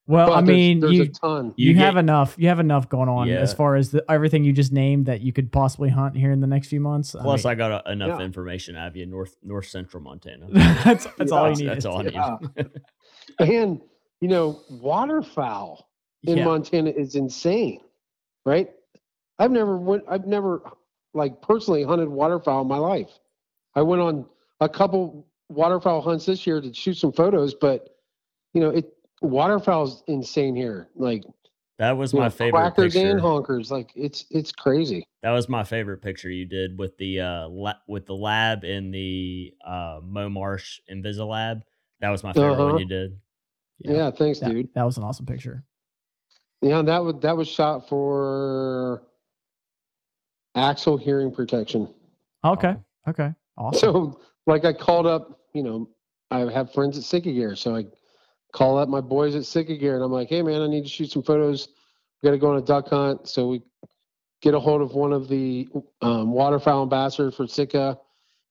[0.08, 1.54] well, but I mean, there's, you a ton.
[1.58, 2.36] you, You have get- enough.
[2.38, 5.34] You have enough going on as far as the, everything you just named that you
[5.34, 7.16] could possibly hunt here in the next few months.
[7.20, 8.26] Plus, mean, I got a, enough Yeah.
[8.26, 10.48] information out of you, north north central Montana.
[10.52, 11.70] that's that's all you need.
[11.70, 12.04] That's all I
[12.56, 12.70] need.
[13.40, 13.82] And
[14.22, 15.90] you know, waterfowl
[16.24, 16.46] in Yeah.
[16.46, 17.82] Montana is insane,
[18.46, 18.70] right?
[19.40, 20.04] I've never went.
[20.08, 20.62] I've never
[21.14, 23.10] like personally hunted waterfowl in my life.
[23.76, 24.26] I went on
[24.62, 27.96] a couple waterfowl hunts this year to shoot some photos, but
[28.54, 28.94] you know, it
[29.26, 30.88] waterfowl's insane here.
[30.96, 31.24] Like
[31.80, 33.12] That was my know, favorite quackers picture.
[33.12, 33.72] and honkers.
[33.72, 35.06] Like it's it's crazy.
[35.24, 38.92] That was my favorite picture you did with the uh la- with the lab in
[38.92, 41.62] the uh Mo Marsh Invisilab.
[42.02, 42.66] That was my favorite Uh-huh.
[42.66, 43.18] one you did.
[43.80, 44.70] Yeah, thanks, that, dude.
[44.74, 45.64] that was an awesome picture.
[46.62, 49.04] Yeah, that was that was shot for
[50.56, 51.94] AXIL hearing protection.
[52.44, 52.76] Okay.
[53.08, 53.34] Okay.
[53.58, 53.80] Awesome.
[53.80, 55.90] So, like, I called up, you know,
[56.32, 57.86] I have friends at Sitka Gear, so I
[58.56, 60.90] call up my boys at Sitka Gear, and I'm like, hey, man, I need to
[60.90, 61.68] shoot some photos.
[62.24, 63.28] We got to go on a duck hunt.
[63.28, 63.62] So we
[64.42, 65.68] get a hold of one of the
[66.02, 67.98] um, waterfowl ambassadors for Sitka.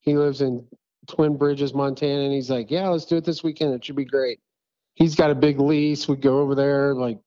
[0.03, 0.67] He lives in
[1.09, 3.73] Twin Bridges, Montana, and he's like, yeah, let's do it this weekend.
[3.73, 4.41] It should be great.
[4.93, 6.07] He's got a big lease.
[6.07, 7.19] We go over there, like,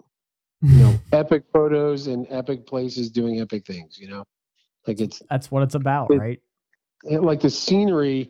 [0.61, 3.97] you know, epic photos and epic places doing epic things.
[3.97, 4.23] You know,
[4.85, 6.39] like it's That's what it's about, It- right?
[7.05, 8.29] and, like the scenery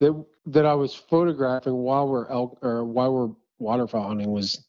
[0.00, 4.66] that that I was photographing while we're elk or while we're waterfowl hunting was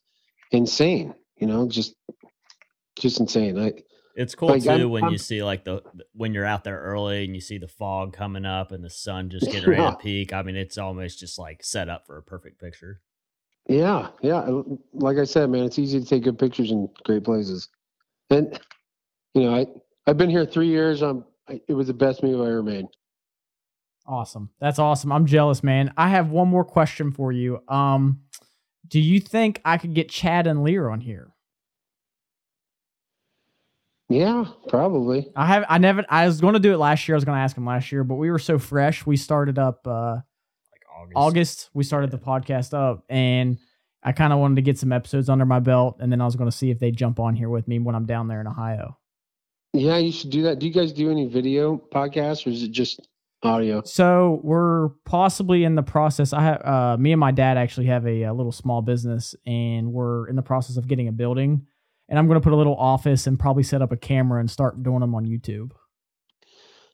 [0.52, 1.14] insane.
[1.38, 1.94] You know, just
[2.98, 3.58] just insane.
[3.58, 3.72] I
[4.14, 5.82] It's cool Like, too I'm- when you I'm- see like the
[6.14, 9.28] when you're out there early and you see the fog coming up and the sun
[9.30, 9.90] just getting ready Yeah.
[9.90, 10.32] to peak.
[10.32, 13.00] I mean, it's almost just like set up for a perfect picture.
[13.68, 14.48] yeah yeah.
[14.94, 17.68] Like I said, man, it's easy to take good pictures in great places.
[18.30, 18.58] And
[19.34, 19.66] you know, I
[20.06, 21.02] I've been here three years.
[21.02, 22.86] I'm I, it was the best move I ever made.
[24.06, 24.50] Awesome.
[24.60, 25.10] That's awesome.
[25.12, 25.92] I'm jealous, man.
[25.96, 27.58] I have one more question for you.
[27.68, 28.20] Um,
[28.88, 31.32] do you think I could get Chad and Leah on here?
[34.08, 35.30] Yeah, probably.
[35.34, 35.64] I have.
[35.68, 36.04] I never.
[36.08, 37.16] I was going to do it last year.
[37.16, 39.04] I was going to ask him last year, but we were so fresh.
[39.04, 40.14] We started up uh,
[40.70, 41.16] Like August.
[41.16, 41.70] August.
[41.74, 43.58] We started the podcast up, and
[44.04, 46.36] I kind of wanted to get some episodes under my belt, and then I was
[46.36, 48.46] going to see if they jump on here with me when I'm down there in
[48.46, 48.96] Ohio.
[49.72, 50.60] Yeah, you should do that.
[50.60, 53.06] Do you guys do any video podcasts or is it just
[53.42, 53.82] audio?
[53.84, 56.32] So we're possibly in the process.
[56.32, 59.92] I have uh, me and my dad actually have a, a little small business, and
[59.92, 61.66] we're in the process of getting a building.
[62.08, 64.50] And I'm going to put a little office and probably set up a camera and
[64.50, 65.72] start doing them on YouTube.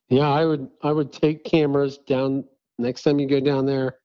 [0.08, 2.44] Yeah, I would I would take cameras down
[2.78, 3.96] next time you go down there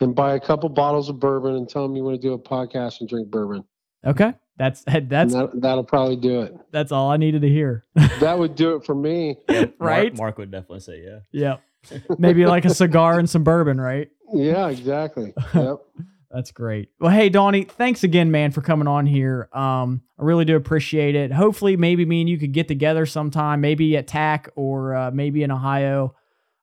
[0.00, 2.38] and buy a couple bottles of bourbon and tell them you want to do a
[2.38, 3.64] podcast and drink bourbon.
[4.04, 4.32] Okay.
[4.60, 6.54] That's that's that, that'll probably do it.
[6.70, 7.86] that's all I needed to hear.
[8.20, 9.38] That would do it for me.
[9.48, 10.14] Yep, Mark- Right?
[10.16, 11.20] Mark, would definitely say yeah.
[11.32, 11.98] yeah.
[12.18, 14.10] Maybe like a cigar and some bourbon, right?
[14.34, 15.32] Yeah, exactly.
[15.54, 15.78] Yep.
[16.30, 16.90] That's great.
[17.00, 19.48] Well, hey, Donnie, thanks again, man, for coming on here.
[19.54, 21.32] Um, I really do appreciate it.
[21.32, 25.42] Hopefully, maybe me and you could get together sometime, maybe at TAC or uh, maybe
[25.42, 26.14] in Ohio.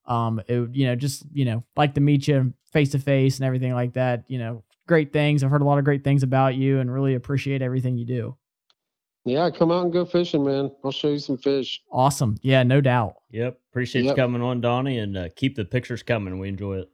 [0.06, 3.46] Um, it, you know, just you know, like to meet you face to face and
[3.48, 4.26] everything like that.
[4.28, 5.44] You know, great things.
[5.44, 8.38] I've heard a lot of great things about you, and really appreciate everything you do.
[9.26, 10.72] Yeah, come out and go fishing, man.
[10.86, 11.82] I'll show you some fish.
[11.92, 12.38] Awesome.
[12.42, 13.16] Yeah, no doubt.
[13.32, 13.60] Yep.
[13.72, 14.12] Appreciate Yep.
[14.18, 16.40] you coming on, Donnie, and uh, keep the pictures coming.
[16.40, 16.90] We enjoy it.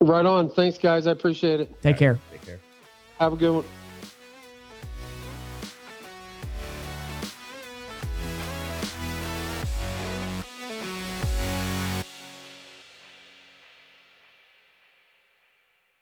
[0.00, 0.48] Right on.
[0.50, 1.06] Thanks, guys.
[1.08, 1.82] I appreciate it.
[1.82, 2.18] Take care.
[2.30, 2.60] Take care.
[3.18, 3.64] Have a good one.